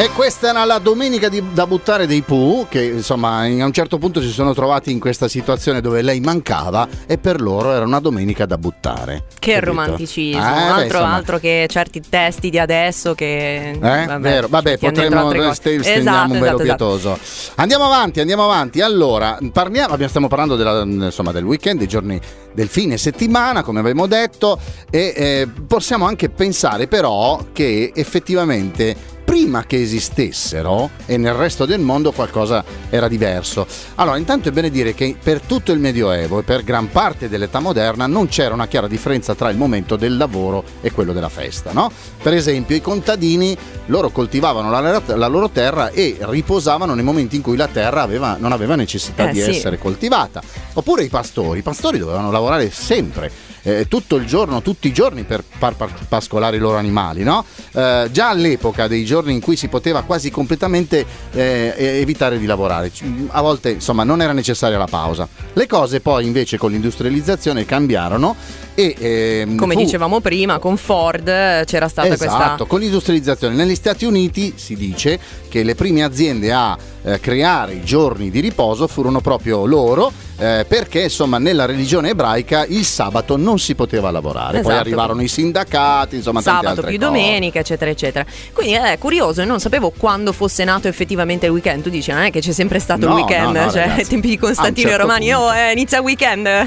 E 0.00 0.10
questa 0.12 0.50
era 0.50 0.64
la 0.64 0.78
domenica 0.78 1.28
di- 1.28 1.42
da 1.52 1.66
buttare 1.66 2.06
dei 2.06 2.22
Pooh, 2.22 2.68
che 2.68 2.84
insomma 2.84 3.40
a 3.40 3.46
un 3.64 3.72
certo 3.72 3.98
punto 3.98 4.20
si 4.20 4.30
sono 4.30 4.54
trovati 4.54 4.92
in 4.92 5.00
questa 5.00 5.26
situazione 5.26 5.80
dove 5.80 6.02
lei 6.02 6.20
mancava 6.20 6.86
e 7.04 7.18
per 7.18 7.40
loro 7.40 7.72
era 7.72 7.84
una 7.84 7.98
domenica 7.98 8.46
da 8.46 8.56
buttare. 8.58 9.24
Che 9.40 9.50
capito? 9.54 9.64
romanticismo, 9.72 10.40
Eh, 10.40 10.44
beh, 10.44 10.60
altro, 10.60 10.84
insomma. 10.84 11.14
altro 11.14 11.38
che 11.40 11.66
certi 11.68 12.00
testi 12.08 12.48
di 12.48 12.60
adesso 12.60 13.14
che... 13.16 13.70
Eh, 13.70 14.18
vero, 14.20 14.46
vabbè, 14.46 14.70
mettiamo 14.80 14.94
dentro 15.00 15.20
potremmo 15.22 15.52
st- 15.52 15.80
stendiamo 15.80 15.98
Esatto, 15.98 16.32
un 16.32 16.38
velo 16.38 16.44
esatto, 16.44 16.62
esatto. 16.62 16.86
pietoso. 16.86 17.18
Andiamo 17.56 17.84
avanti, 17.86 18.20
andiamo 18.20 18.44
avanti. 18.44 18.80
Allora, 18.80 19.36
parliamo, 19.52 19.88
abbiamo- 19.94 20.08
stiamo 20.08 20.28
parlando 20.28 20.54
della- 20.54 20.82
insomma, 20.84 21.32
del 21.32 21.44
weekend, 21.44 21.78
dei 21.78 21.88
giorni 21.88 22.20
del 22.54 22.68
fine 22.68 22.96
settimana, 22.98 23.64
come 23.64 23.80
abbiamo 23.80 24.06
detto, 24.06 24.60
e 24.90 25.12
eh, 25.16 25.48
possiamo 25.66 26.06
anche 26.06 26.28
pensare 26.28 26.86
però 26.86 27.46
che 27.52 27.90
effettivamente 27.96 29.16
prima 29.28 29.64
che 29.66 29.78
esistessero 29.82 30.88
e 31.04 31.18
nel 31.18 31.34
resto 31.34 31.66
del 31.66 31.80
mondo 31.80 32.12
qualcosa 32.12 32.64
era 32.88 33.08
diverso. 33.08 33.66
Allora, 33.96 34.16
intanto 34.16 34.48
è 34.48 34.52
bene 34.52 34.70
dire 34.70 34.94
che 34.94 35.14
per 35.22 35.42
tutto 35.42 35.70
il 35.72 35.78
Medioevo 35.80 36.38
e 36.38 36.42
per 36.44 36.64
gran 36.64 36.90
parte 36.90 37.28
dell'età 37.28 37.60
moderna 37.60 38.06
non 38.06 38.28
c'era 38.28 38.54
una 38.54 38.66
chiara 38.66 38.88
differenza 38.88 39.34
tra 39.34 39.50
il 39.50 39.58
momento 39.58 39.96
del 39.96 40.16
lavoro 40.16 40.64
e 40.80 40.92
quello 40.92 41.12
della 41.12 41.28
festa, 41.28 41.72
no? 41.72 41.92
Per 42.22 42.32
esempio, 42.32 42.74
i 42.74 42.80
contadini 42.80 43.54
loro 43.86 44.08
coltivavano 44.08 44.70
la, 44.70 45.02
la 45.04 45.26
loro 45.26 45.50
terra 45.50 45.90
e 45.90 46.16
riposavano 46.20 46.94
nei 46.94 47.04
momenti 47.04 47.36
in 47.36 47.42
cui 47.42 47.56
la 47.58 47.68
terra 47.68 48.00
aveva, 48.00 48.36
non 48.38 48.52
aveva 48.52 48.76
necessità 48.76 49.28
Eh, 49.28 49.32
di 49.32 49.42
sì. 49.42 49.50
essere 49.50 49.76
coltivata. 49.78 50.40
Oppure 50.72 51.04
i 51.04 51.08
pastori, 51.10 51.58
i 51.58 51.62
pastori 51.62 51.98
dovevano 51.98 52.30
lavorare 52.30 52.70
sempre. 52.70 53.30
eh, 53.64 53.86
tutto 53.88 54.16
il 54.16 54.24
giorno, 54.24 54.62
tutti 54.62 54.86
i 54.88 54.92
giorni 54.92 55.24
per 55.24 55.42
far 55.46 55.74
pascolare 56.08 56.56
i 56.56 56.60
loro 56.60 56.78
animali, 56.78 57.22
no? 57.24 57.44
Eh, 57.72 58.08
già 58.10 58.30
all'epoca 58.30 58.86
dei 58.86 59.04
giorni 59.04 59.16
in 59.26 59.40
cui 59.40 59.56
si 59.56 59.68
poteva 59.68 60.02
quasi 60.02 60.30
completamente 60.30 61.04
eh, 61.32 61.74
evitare 61.76 62.38
di 62.38 62.46
lavorare, 62.46 62.90
a 63.28 63.40
volte 63.40 63.70
insomma 63.70 64.04
non 64.04 64.22
era 64.22 64.32
necessaria 64.32 64.78
la 64.78 64.86
pausa. 64.86 65.28
Le 65.52 65.66
cose 65.66 66.00
poi 66.00 66.26
invece 66.26 66.58
con 66.58 66.70
l'industrializzazione 66.70 67.64
cambiarono 67.64 68.36
e 68.78 68.94
ehm, 68.96 69.56
Come 69.56 69.74
fu- 69.74 69.80
dicevamo 69.80 70.20
prima, 70.20 70.60
con 70.60 70.76
Ford 70.76 71.26
eh, 71.26 71.64
c'era 71.66 71.88
stata 71.88 72.06
esatto, 72.14 72.36
questa. 72.36 72.64
con 72.66 72.78
l'industrializzazione. 72.78 73.56
Negli 73.56 73.74
Stati 73.74 74.04
Uniti 74.04 74.52
si 74.54 74.76
dice 74.76 75.18
che 75.48 75.64
le 75.64 75.74
prime 75.74 76.04
aziende 76.04 76.52
a 76.52 76.78
eh, 77.02 77.18
creare 77.18 77.72
i 77.74 77.82
giorni 77.82 78.30
di 78.30 78.38
riposo 78.38 78.86
furono 78.86 79.20
proprio 79.20 79.64
loro, 79.66 80.12
eh, 80.38 80.64
perché 80.68 81.02
insomma 81.02 81.38
nella 81.38 81.64
religione 81.64 82.10
ebraica 82.10 82.64
il 82.66 82.84
sabato 82.84 83.36
non 83.36 83.58
si 83.58 83.74
poteva 83.74 84.12
lavorare. 84.12 84.60
Poi 84.60 84.70
Esatto. 84.70 84.78
arrivarono 84.78 85.22
i 85.22 85.28
sindacati, 85.28 86.14
insomma 86.16 86.40
Sabato 86.40 86.74
più 86.82 86.84
cose. 86.84 86.98
domenica, 86.98 87.58
eccetera, 87.58 87.90
eccetera. 87.90 88.24
Quindi 88.52 88.74
è 88.74 88.96
curioso, 88.98 89.42
non 89.44 89.58
sapevo 89.58 89.90
quando 89.96 90.32
fosse 90.32 90.62
nato 90.62 90.86
effettivamente 90.86 91.46
il 91.46 91.52
weekend. 91.52 91.82
Tu 91.82 91.90
dici, 91.90 92.12
non 92.12 92.22
è 92.22 92.30
che 92.30 92.38
c'è 92.40 92.52
sempre 92.52 92.78
stato 92.78 93.06
No, 93.08 93.16
il 93.16 93.22
weekend, 93.24 93.56
no, 93.56 93.64
no, 93.64 93.70
cioè 93.72 93.88
ai 93.96 94.06
tempi 94.06 94.28
di 94.28 94.38
Costantino 94.38 94.88
certo 94.90 95.02
e 95.04 95.06
Romani, 95.06 95.30
punto. 95.30 95.40
oh, 95.46 95.54
eh, 95.54 95.72
inizia 95.72 95.98
il 95.98 96.04
weekend. 96.04 96.46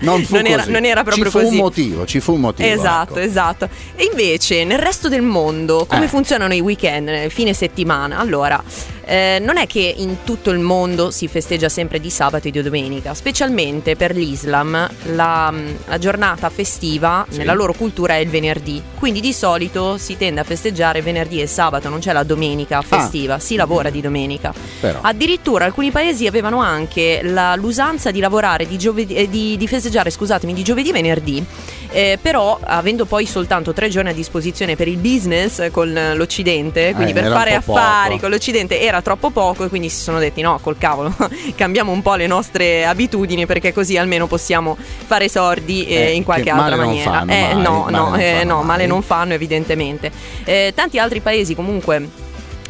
Non, 0.00 0.22
fu 0.24 0.36
era, 0.36 0.64
non 0.66 0.84
era 0.84 1.02
proprio 1.02 1.13
ci 1.14 1.22
fu 1.30 1.38
così. 1.38 1.54
un 1.56 1.56
motivo, 1.56 2.06
ci 2.06 2.20
fu 2.20 2.32
un 2.34 2.40
motivo. 2.40 2.68
Esatto, 2.68 3.12
ecco. 3.18 3.20
esatto. 3.28 3.68
E 3.96 4.08
invece 4.10 4.64
nel 4.64 4.78
resto 4.78 5.08
del 5.08 5.22
mondo 5.22 5.86
come 5.88 6.04
Eh. 6.04 6.08
funzionano 6.08 6.54
i 6.54 6.60
weekend, 6.60 7.28
fine 7.28 7.52
settimana? 7.52 8.18
Allora, 8.18 8.62
eh, 9.06 9.38
non 9.42 9.56
è 9.56 9.66
che 9.66 9.94
in 9.96 10.18
tutto 10.24 10.50
il 10.50 10.58
mondo 10.60 11.10
si 11.10 11.28
festeggia 11.28 11.68
sempre 11.68 12.00
di 12.00 12.10
sabato 12.10 12.48
e 12.48 12.50
di 12.50 12.62
domenica, 12.62 13.14
specialmente 13.14 13.96
per 13.96 14.14
l'Islam 14.16 14.88
la, 15.14 15.52
la 15.86 15.98
giornata 15.98 16.48
festiva 16.50 17.26
Sì. 17.28 17.38
nella 17.38 17.52
loro 17.54 17.72
cultura 17.74 18.14
è 18.14 18.18
il 18.18 18.28
venerdì, 18.28 18.82
quindi 18.98 19.20
di 19.20 19.32
solito 19.32 19.98
si 19.98 20.16
tende 20.16 20.40
a 20.40 20.44
festeggiare 20.44 21.02
venerdì 21.02 21.40
e 21.40 21.46
sabato, 21.46 21.88
non 21.88 21.98
c'è 22.00 22.12
la 22.12 22.22
domenica 22.22 22.80
festiva, 22.82 23.38
si 23.38 23.56
lavora 23.56 23.90
di 23.90 24.00
domenica. 24.00 24.52
Però. 24.80 24.98
Addirittura 25.02 25.64
alcuni 25.64 25.90
paesi 25.90 26.26
avevano 26.26 26.60
anche 26.60 27.20
la- 27.22 27.54
l'usanza 27.56 28.10
di 28.10 28.20
lavorare 28.20 28.66
di, 28.66 28.78
giovedì, 28.78 29.14
eh, 29.14 29.28
di, 29.28 29.56
di 29.56 29.66
festeggiare, 29.68 30.10
scusatemi, 30.10 30.52
di 30.54 30.62
giovedì 30.62 30.88
e 30.90 30.92
venerdì. 30.92 31.44
Eh, 31.94 32.18
però 32.20 32.58
avendo 32.62 33.04
poi 33.06 33.24
soltanto 33.26 33.72
tre 33.72 33.88
giorni 33.88 34.10
a 34.10 34.12
disposizione 34.12 34.74
per 34.76 34.88
il 34.88 34.96
business 34.98 35.70
con 35.70 35.92
l'Occidente, 36.14 36.92
quindi 36.94 37.12
Eh, 37.12 37.14
per 37.14 37.30
fare 37.30 37.54
affari 37.54 38.08
poco. 38.14 38.20
con 38.22 38.30
l'Occidente 38.30 38.80
era 38.80 39.00
troppo 39.00 39.30
poco 39.30 39.64
e 39.64 39.68
quindi 39.68 39.88
si 39.88 40.00
sono 40.02 40.18
detti 40.18 40.40
no, 40.42 40.58
col 40.60 40.76
cavolo, 40.76 41.14
cambiamo 41.54 41.92
un 41.92 42.02
po' 42.02 42.14
le 42.16 42.26
nostre 42.26 42.84
abitudini 42.84 43.46
perché 43.46 43.72
così 43.72 43.96
almeno 43.96 44.26
possiamo 44.26 44.76
fare 45.06 45.28
sordi 45.28 45.86
eh, 45.86 45.94
Eh, 45.94 46.10
in 46.14 46.24
qualche 46.24 46.44
che 46.44 46.50
altra 46.50 46.76
male 46.76 46.84
maniera. 46.84 47.10
fanno 47.10 47.32
eh, 47.32 47.54
mai, 47.54 47.62
no, 47.62 47.78
male 47.84 47.90
no, 47.96 48.08
non 48.10 48.20
eh, 48.20 48.32
fanno 48.38 48.54
no, 48.54 48.62
male 48.62 48.86
non 48.86 49.02
fanno 49.02 49.32
evidentemente. 49.34 50.10
Eh, 50.44 50.72
tanti 50.74 50.98
altri 50.98 51.20
paesi 51.20 51.54
comunque 51.54 52.08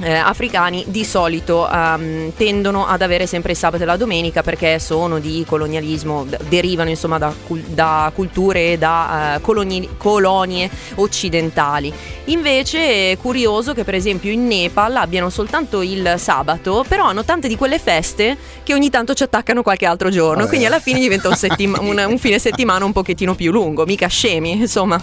eh, 0.01 0.13
africani 0.13 0.85
di 0.89 1.05
solito 1.05 1.71
ehm, 1.71 2.33
tendono 2.37 2.87
ad 2.87 3.01
avere 3.03 3.27
sempre 3.27 3.53
il 3.53 3.59
sabato 3.59 3.85
e 3.85 3.87
la 3.87 3.97
domenica 3.97 4.43
perché 4.43 4.79
sono 4.81 5.21
di 5.21 5.45
colonialismo, 5.47 6.27
derivano 6.49 6.89
insomma 6.91 7.19
da, 7.19 7.33
da 7.67 8.11
culture 8.15 8.73
e 8.73 8.79
da 8.79 9.37
eh, 9.37 9.41
coloni- 9.41 9.89
colonie 9.97 10.69
occidentali. 10.97 11.93
Invece 12.25 13.13
è 13.13 13.17
curioso 13.19 13.73
che 13.73 13.85
per 13.85 13.95
esempio 13.95 14.31
in 14.33 14.47
Nepal 14.47 14.97
abbiano 14.97 15.31
soltanto 15.31 15.81
il 15.83 16.15
sabato, 16.19 16.85
però 16.89 17.05
hanno 17.05 17.25
tante 17.25 17.47
di 17.49 17.57
quelle 17.57 17.79
feste 17.79 18.37
che 18.65 18.75
ogni 18.75 18.91
tanto 18.91 19.15
ci 19.15 19.23
attaccano 19.23 19.63
qualche 19.63 19.87
altro 19.87 20.09
giorno, 20.11 20.39
Vabbè. 20.39 20.49
quindi 20.49 20.67
alla 20.67 20.81
fine 20.81 20.99
diventa 20.99 21.29
un, 21.29 21.37
settima- 21.37 21.79
un- 21.85 22.05
un 22.09 22.19
fine 22.19 22.39
settimana 22.41 22.85
un 22.85 22.93
pochettino 22.93 23.35
più 23.37 23.53
lungo, 23.53 23.85
mica 23.85 24.09
scemi, 24.09 24.53
insomma, 24.53 25.01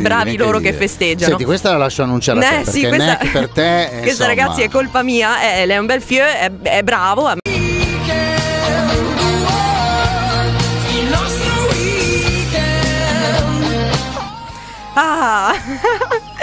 bravi 0.00 0.36
loro 0.36 0.58
che 0.60 0.72
festeggiano. 0.72 1.30
Senti, 1.30 1.44
questa 1.44 1.70
la 1.72 1.78
lascio 1.78 2.02
annunciare 2.04 2.38
a 2.38 2.42
te, 2.42 2.48
Eh, 2.48 2.62
perché 2.62 2.70
sì, 2.70 2.86
questa, 2.86 3.18
per 3.32 3.48
te 3.48 3.90
insomma, 4.04 4.26
ragazzi 4.28 4.62
è 4.62 4.68
colpa 4.68 5.02
mia, 5.02 5.40
eh, 5.40 5.66
lei 5.66 5.76
è 5.76 5.78
un 5.78 5.86
bel 5.86 6.02
fieu, 6.02 6.24
è, 6.24 6.50
è 6.62 6.82
bravo. 6.82 7.26
Ah! 7.26 7.47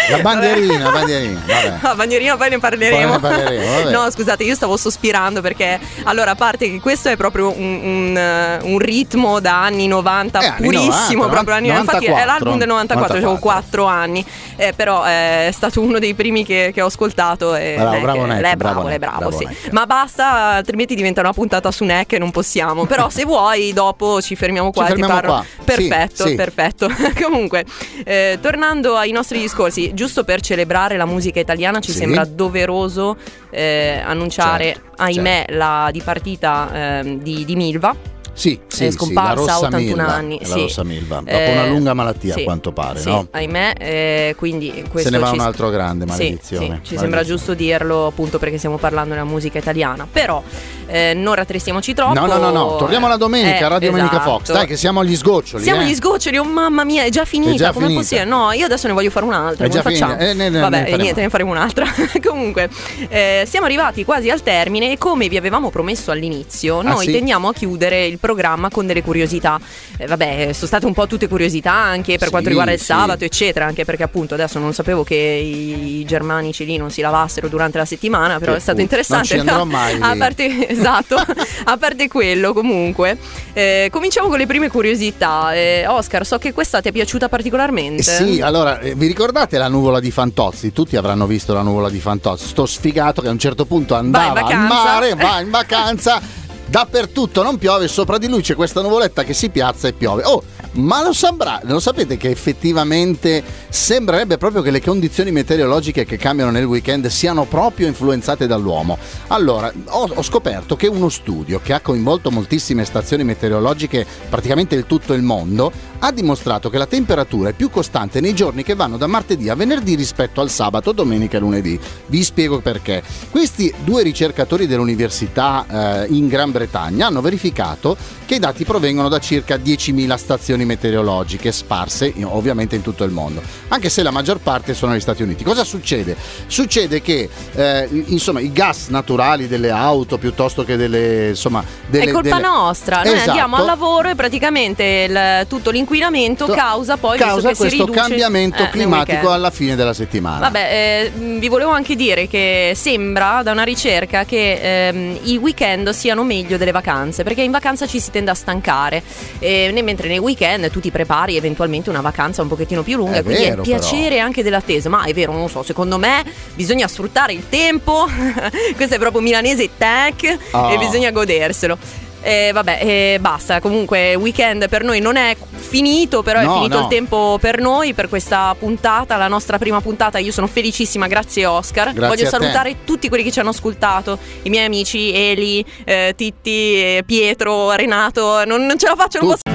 La 0.09 0.17
bandierina, 0.19 0.83
la 0.85 0.91
bandierina, 0.91 1.41
vabbè. 1.45 1.73
La 1.81 1.95
bandierina 1.95 2.37
poi 2.37 2.49
ne 2.49 2.59
parleremo. 2.59 3.19
Poi 3.19 3.29
ne 3.31 3.35
parleremo, 3.43 3.89
no, 3.89 4.09
scusate, 4.11 4.43
io 4.43 4.55
stavo 4.55 4.77
sospirando 4.77 5.41
perché 5.41 5.79
allora, 6.03 6.31
a 6.31 6.35
parte 6.35 6.69
che 6.69 6.79
questo 6.79 7.09
è 7.09 7.15
proprio 7.17 7.51
un, 7.55 7.79
un, 7.83 8.17
eh, 8.17 8.59
un 8.61 8.77
ritmo 8.79 9.39
da 9.39 9.63
anni 9.63 9.87
90 9.87 10.39
Eh, 10.39 10.45
anni 10.47 10.61
purissimo, 10.61 11.23
90, 11.25 11.27
proprio 11.29 11.55
anni 11.55 11.67
90. 11.69 11.91
Infatti 11.91 12.05
è 12.05 12.09
94, 12.09 12.25
l'album 12.25 12.57
del 12.59 12.67
94, 12.67 13.11
avevo 13.17 13.31
94. 13.33 13.43
4 13.45 13.85
anni, 13.85 14.25
eh, 14.57 14.73
però 14.73 15.05
eh, 15.05 15.47
è 15.47 15.51
stato 15.51 15.81
uno 15.81 15.99
dei 15.99 16.13
primi 16.13 16.43
che, 16.45 16.71
che 16.73 16.81
ho 16.81 16.87
ascoltato 16.87 17.55
e 17.55 17.75
Bravo, 17.77 17.99
bravo 17.99 18.25
Neck, 18.25 18.41
è 18.45 18.55
bravo 18.55 18.87
è 18.87 18.97
bravo, 18.99 19.17
bravo 19.17 19.37
sì. 19.37 19.45
Neck. 19.45 19.71
Ma 19.71 19.85
basta, 19.85 20.31
altrimenti 20.53 20.95
diventa 20.95 21.21
una 21.21 21.33
puntata 21.33 21.71
su 21.71 21.83
Neck 21.83 22.13
e 22.13 22.17
non 22.19 22.31
possiamo. 22.31 22.85
Però 22.85 23.09
se 23.09 23.23
vuoi 23.25 23.73
dopo 23.73 24.21
ci 24.21 24.35
fermiamo 24.35 24.71
qua 24.71 24.85
Ci 24.87 24.91
e 24.91 24.95
ti 24.95 25.01
fermiamo 25.01 25.21
parlo. 25.21 25.45
qua. 25.55 25.63
Perfetto, 25.63 26.23
Sì, 26.23 26.29
sì. 26.29 26.35
perfetto. 26.35 26.89
Comunque, 27.21 27.65
eh, 28.03 28.37
tornando 28.41 28.95
ai 28.97 29.11
nostri 29.11 29.39
discorsi, 29.39 29.93
giusto 29.95 30.23
per 30.23 30.41
celebrare 30.41 30.95
la 30.97 31.05
musica 31.05 31.39
italiana 31.39 31.79
ci 31.79 31.91
Sì. 31.91 31.97
sembra 31.99 32.23
doveroso 32.25 33.17
eh, 33.49 34.01
annunciare, 34.05 34.63
Certo, 34.65 34.91
ahimè, 34.97 35.45
la 35.49 35.89
dipartita 35.91 36.69
ehm, 36.99 37.21
di, 37.21 37.43
di 37.45 37.55
Milva. 37.55 38.13
Sì, 38.37 38.59
sì, 38.67 38.87
È 38.87 38.89
sì, 38.89 38.97
scomparsa 38.97 39.29
la 39.29 39.33
rossa 39.35 39.53
a 39.53 39.57
81 39.59 39.85
Milva, 39.95 40.13
anni, 40.13 40.37
La 40.41 40.45
sì. 40.47 40.59
rossa 40.59 40.83
Milva, 40.83 41.15
dopo 41.19 41.29
Eh, 41.29 41.51
una 41.53 41.65
lunga 41.67 41.93
malattia 41.93 42.33
sì, 42.33 42.41
a 42.41 42.43
quanto 42.43 42.73
pare, 42.73 42.99
sì, 42.99 43.07
no? 43.09 43.27
ahimè, 43.31 43.73
eh, 43.79 44.35
quindi 44.37 44.83
questo 44.89 45.09
Se 45.09 45.15
ne 45.15 45.19
va 45.23 45.31
un 45.31 45.39
altro 45.39 45.69
grande, 45.69 46.03
Sì, 46.03 46.09
maledizione. 46.11 46.41
sì, 46.41 46.57
ci 46.65 46.67
maledizione. 46.67 47.01
sembra 47.01 47.23
giusto 47.23 47.53
dirlo 47.53 48.07
appunto 48.07 48.37
perché 48.37 48.57
stiamo 48.57 48.75
parlando 48.77 49.13
della 49.13 49.23
musica 49.23 49.57
italiana. 49.57 50.05
Però 50.11 50.43
eh, 50.87 51.13
non 51.13 51.35
rattristiamoci 51.35 51.93
troppo. 51.93 52.13
No, 52.13 52.25
no, 52.25 52.37
no, 52.37 52.51
no, 52.51 52.75
torniamo 52.77 53.05
alla 53.05 53.17
domenica, 53.17 53.57
Eh, 53.65 53.67
Radio 53.69 53.89
Domenica 53.91 54.15
esatto. 54.15 54.29
Fox. 54.31 54.51
Dai, 54.51 54.65
che 54.67 54.77
siamo 54.77 54.99
agli 55.01 55.15
sgoccioli. 55.15 55.63
Siamo 55.63 55.81
eh. 55.81 55.83
agli 55.85 55.93
sgoccioli, 55.95 56.37
oh 56.37 56.43
mamma 56.43 56.83
mia, 56.83 57.03
è 57.03 57.09
già 57.09 57.25
finita. 57.25 57.53
È 57.53 57.57
già 57.57 57.71
Come 57.71 57.85
finita. 57.87 58.01
possibile? 58.01 58.25
No, 58.27 58.51
io 58.51 58.65
adesso 58.65 58.87
ne 58.87 58.93
voglio 58.93 59.09
fare 59.09 59.25
un'altra. 59.25 59.65
È 59.65 59.69
già 59.69 59.81
facciamo? 59.81 60.17
Eh, 60.17 60.33
ne- 60.33 60.49
ne- 60.49 60.59
Vabbè, 60.59 60.89
ne 60.91 60.97
niente, 60.97 61.21
ne 61.21 61.29
faremo 61.29 61.51
un'altra. 61.51 61.85
Comunque, 62.23 62.69
eh, 63.09 63.45
siamo 63.47 63.65
arrivati 63.65 64.03
quasi 64.05 64.29
al 64.29 64.41
termine 64.43 64.91
e 64.91 64.97
come 64.97 65.27
vi 65.27 65.37
avevamo 65.37 65.69
promesso 65.69 66.11
all'inizio, 66.11 66.79
Ah, 66.79 66.83
noi 66.83 67.05
sì? 67.05 67.11
tendiamo 67.11 67.47
a 67.49 67.53
chiudere 67.53 68.05
il 68.05 68.19
programma 68.19 68.69
con 68.69 68.85
delle 68.85 69.01
curiosità. 69.03 69.59
Eh, 69.97 70.05
vabbè, 70.07 70.51
sono 70.53 70.67
state 70.67 70.85
un 70.85 70.93
po' 70.93 71.07
tutte 71.07 71.27
curiosità 71.27 71.71
anche 71.73 72.13
per 72.13 72.25
Sì, 72.25 72.29
quanto 72.29 72.49
riguarda 72.49 72.71
il 72.73 72.79
sì. 72.79 72.85
sabato, 72.85 73.23
eccetera. 73.23 73.65
Anche 73.65 73.85
perché 73.85 74.03
appunto 74.03 74.33
adesso 74.33 74.59
non 74.59 74.73
sapevo 74.73 75.03
che 75.03 75.15
i, 75.15 76.03
germanici 76.05 76.65
lì 76.65 76.77
non 76.77 76.91
si 76.91 77.01
lavassero 77.01 77.47
durante 77.47 77.77
la 77.77 77.85
settimana, 77.85 78.37
però 78.39 78.51
Che 78.51 78.57
è 78.57 78.61
stato 78.61 78.77
fu- 78.77 78.83
interessante. 78.83 79.35
non 79.35 79.43
ci 79.45 79.49
andrò 79.49 79.65
mai 79.69 79.97
a 79.99 80.15
parte, 80.17 80.74
esatto, 80.77 81.15
a 81.65 81.77
parte 81.77 82.07
quello 82.07 82.53
comunque. 82.53 83.17
eh, 83.53 83.89
cominciamo 83.91 84.27
con 84.29 84.37
le 84.37 84.45
prime 84.45 84.69
curiosità. 84.69 85.53
Eh, 85.53 85.85
Oscar, 85.87 86.25
so 86.25 86.37
che 86.37 86.53
questa 86.53 86.81
ti 86.81 86.89
è 86.89 86.91
piaciuta 86.91 87.29
particolarmente. 87.29 88.01
Eh 88.01 88.03
Sì, 88.03 88.41
allora, 88.41 88.79
eh, 88.79 88.95
vi 88.95 89.07
ricordate 89.07 89.57
la 89.57 89.67
nuvola 89.67 89.99
di 89.99 90.11
Fantozzi? 90.11 90.71
Tutti 90.71 90.95
avranno 90.95 91.25
visto 91.25 91.53
la 91.53 91.61
nuvola 91.61 91.89
di 91.89 91.99
Fantozzi. 91.99 92.47
Sto 92.47 92.65
sfigato 92.65 93.21
che 93.21 93.27
a 93.27 93.31
un 93.31 93.39
certo 93.39 93.65
punto 93.65 93.95
andava 93.95 94.41
al 94.41 94.57
mare, 94.67 95.13
va 95.15 95.39
in 95.41 95.49
vacanza. 95.51 96.21
Dappertutto 96.67 97.43
non 97.43 97.57
piove, 97.57 97.87
sopra 97.87 98.17
di 98.17 98.27
lui 98.27 98.41
c'è 98.41 98.55
questa 98.55 98.81
nuvoletta 98.81 99.23
che 99.23 99.33
si 99.33 99.49
piazza 99.49 99.87
e 99.87 99.93
piove. 99.93 100.23
Oh, 100.25 100.43
ma 100.75 101.03
lo, 101.03 101.13
sembra, 101.13 101.59
lo 101.63 101.79
sapete 101.79 102.17
che 102.17 102.29
effettivamente 102.29 103.43
sembrerebbe 103.69 104.37
proprio 104.37 104.61
che 104.61 104.71
le 104.71 104.81
condizioni 104.81 105.31
meteorologiche 105.31 106.05
che 106.05 106.17
cambiano 106.17 106.51
nel 106.51 106.65
weekend 106.65 107.07
siano 107.07 107.45
proprio 107.45 107.87
influenzate 107.87 108.47
dall'uomo. 108.47 108.97
Allora, 109.27 109.71
ho, 109.85 110.09
ho 110.13 110.21
scoperto 110.21 110.75
che 110.75 110.87
uno 110.87 111.09
studio 111.09 111.59
che 111.63 111.73
ha 111.73 111.79
coinvolto 111.79 112.31
moltissime 112.31 112.85
stazioni 112.85 113.23
meteorologiche, 113.23 114.05
praticamente 114.29 114.75
il 114.75 114.85
tutto 114.85 115.13
il 115.13 115.21
mondo, 115.21 115.71
ha 115.99 116.11
dimostrato 116.11 116.69
che 116.69 116.77
la 116.77 116.85
temperatura 116.85 117.49
è 117.49 117.53
più 117.53 117.69
costante 117.69 118.19
nei 118.19 118.33
giorni 118.33 118.63
che 118.63 118.75
vanno 118.75 118.97
da 118.97 119.07
martedì 119.07 119.49
a 119.49 119.55
venerdì 119.55 119.95
rispetto 119.95 120.41
al 120.41 120.49
sabato, 120.49 120.91
domenica 120.91 121.37
e 121.37 121.39
lunedì. 121.39 121.79
Vi 122.07 122.23
spiego 122.23 122.59
perché. 122.59 123.01
Questi 123.31 123.73
due 123.83 124.03
ricercatori 124.03 124.67
dell'università 124.67 126.03
eh, 126.03 126.07
in 126.09 126.27
Gran 126.27 126.51
Bretagna 126.51 127.07
hanno 127.07 127.21
verificato 127.21 127.97
che 128.25 128.35
i 128.35 128.39
dati 128.39 128.65
provengono 128.65 129.07
da 129.07 129.19
circa 129.19 129.55
10.000 129.55 130.15
stazioni 130.15 130.64
condizioni 130.65 130.73
meteorologiche 130.75 131.51
sparse 131.51 132.13
ovviamente 132.23 132.75
in 132.75 132.81
tutto 132.81 133.03
il 133.03 133.11
mondo, 133.11 133.41
anche 133.69 133.89
se 133.89 134.03
la 134.03 134.11
maggior 134.11 134.39
parte 134.39 134.73
sono 134.73 134.91
negli 134.91 135.01
Stati 135.01 135.23
Uniti. 135.23 135.43
Cosa 135.43 135.63
succede? 135.63 136.15
Succede 136.47 137.01
che 137.01 137.29
eh, 137.53 137.87
insomma 138.07 138.39
i 138.39 138.51
gas 138.51 138.87
naturali 138.87 139.47
delle 139.47 139.69
auto 139.69 140.17
piuttosto 140.17 140.63
che 140.63 140.75
delle 140.75 141.29
insomma 141.29 141.63
delle, 141.87 142.05
è 142.05 142.11
colpa 142.11 142.35
delle... 142.35 142.47
nostra, 142.47 143.03
noi 143.03 143.13
Esatto. 143.13 143.29
andiamo 143.29 143.55
al 143.57 143.65
lavoro 143.65 144.09
e 144.09 144.15
praticamente 144.15 144.83
il- 144.83 145.47
tutto 145.47 145.69
l'inquinamento 145.69 146.47
causa 146.47 146.97
poi 146.97 147.17
causa 147.17 147.53
questo 147.53 147.85
cambiamento 147.85 148.63
eh, 148.63 148.69
climatico 148.69 149.31
alla 149.31 149.51
fine 149.51 149.75
della 149.75 149.93
settimana. 149.93 150.39
Vabbè, 150.39 151.11
eh, 151.15 151.37
vi 151.39 151.47
volevo 151.47 151.71
anche 151.71 151.95
dire 151.95 152.27
che 152.27 152.73
sembra 152.75 153.41
da 153.43 153.51
una 153.51 153.63
ricerca 153.63 154.25
che 154.25 154.87
ehm, 154.87 155.19
i 155.23 155.37
weekend 155.37 155.89
siano 155.89 156.23
meglio 156.23 156.57
delle 156.57 156.71
vacanze, 156.71 157.23
perché 157.23 157.41
in 157.41 157.51
vacanza 157.51 157.85
ci 157.85 157.99
si 157.99 158.11
tende 158.11 158.31
a 158.31 158.33
stancare, 158.33 159.03
e 159.39 159.71
mentre 159.83 160.07
nei 160.07 160.17
weekend 160.17 160.54
tu 160.71 160.79
ti 160.79 160.91
prepari 160.91 161.35
eventualmente 161.37 161.89
una 161.89 162.01
vacanza 162.01 162.41
un 162.41 162.47
pochettino 162.47 162.81
più 162.83 162.97
lunga, 162.97 163.17
È 163.17 163.23
quindi 163.23 163.43
vero, 163.43 163.55
è 163.55 163.57
il 163.57 163.61
piacere 163.63 164.19
anche 164.19 164.43
dell'attesa. 164.43 164.89
Ma 164.89 165.03
è 165.03 165.13
vero, 165.13 165.31
non 165.31 165.41
lo 165.41 165.47
so, 165.47 165.63
secondo 165.63 165.97
me 165.97 166.23
bisogna 166.55 166.87
sfruttare 166.87 167.33
il 167.33 167.47
tempo, 167.49 168.05
questo 168.75 168.95
è 168.95 168.99
proprio 168.99 169.21
milanese 169.21 169.69
tech 169.77 170.37
Oh. 170.51 170.69
e 170.71 170.77
bisogna 170.77 171.11
goderselo. 171.11 171.77
Eh, 172.21 172.49
vabbè, 172.53 172.79
eh, 172.81 173.17
basta. 173.19 173.59
Comunque, 173.59 174.15
weekend 174.15 174.67
per 174.67 174.83
noi 174.83 174.99
non 174.99 175.15
è 175.15 175.35
finito, 175.51 176.23
però 176.23 176.41
No, 176.41 176.53
è 176.53 176.57
finito 176.57 176.77
no. 176.77 176.83
il 176.83 176.87
tempo 176.89 177.37
per 177.39 177.59
noi, 177.59 177.93
per 177.93 178.09
questa 178.09 178.55
puntata, 178.57 179.15
la 179.15 179.27
nostra 179.27 179.59
prima 179.59 179.79
puntata. 179.79 180.17
Io 180.17 180.31
sono 180.31 180.47
felicissima, 180.47 181.05
grazie 181.05 181.45
Oscar. 181.45 181.93
Grazie 181.93 182.07
Voglio 182.07 182.27
a 182.27 182.31
te. 182.31 182.37
salutare 182.37 182.75
tutti 182.83 183.09
quelli 183.09 183.23
che 183.23 183.31
ci 183.31 183.39
hanno 183.39 183.49
ascoltato, 183.51 184.17
i 184.41 184.49
miei 184.49 184.65
amici 184.65 185.13
Eli, 185.13 185.63
eh, 185.83 186.13
Titti, 186.15 186.73
eh, 186.81 187.03
Pietro, 187.05 187.71
Renato. 187.73 188.43
Non, 188.45 188.65
non 188.65 188.79
ce 188.79 188.87
la 188.87 188.95
faccio, 188.95 189.19
non 189.19 189.29
Tutti. 189.29 189.41
posso. 189.43 189.54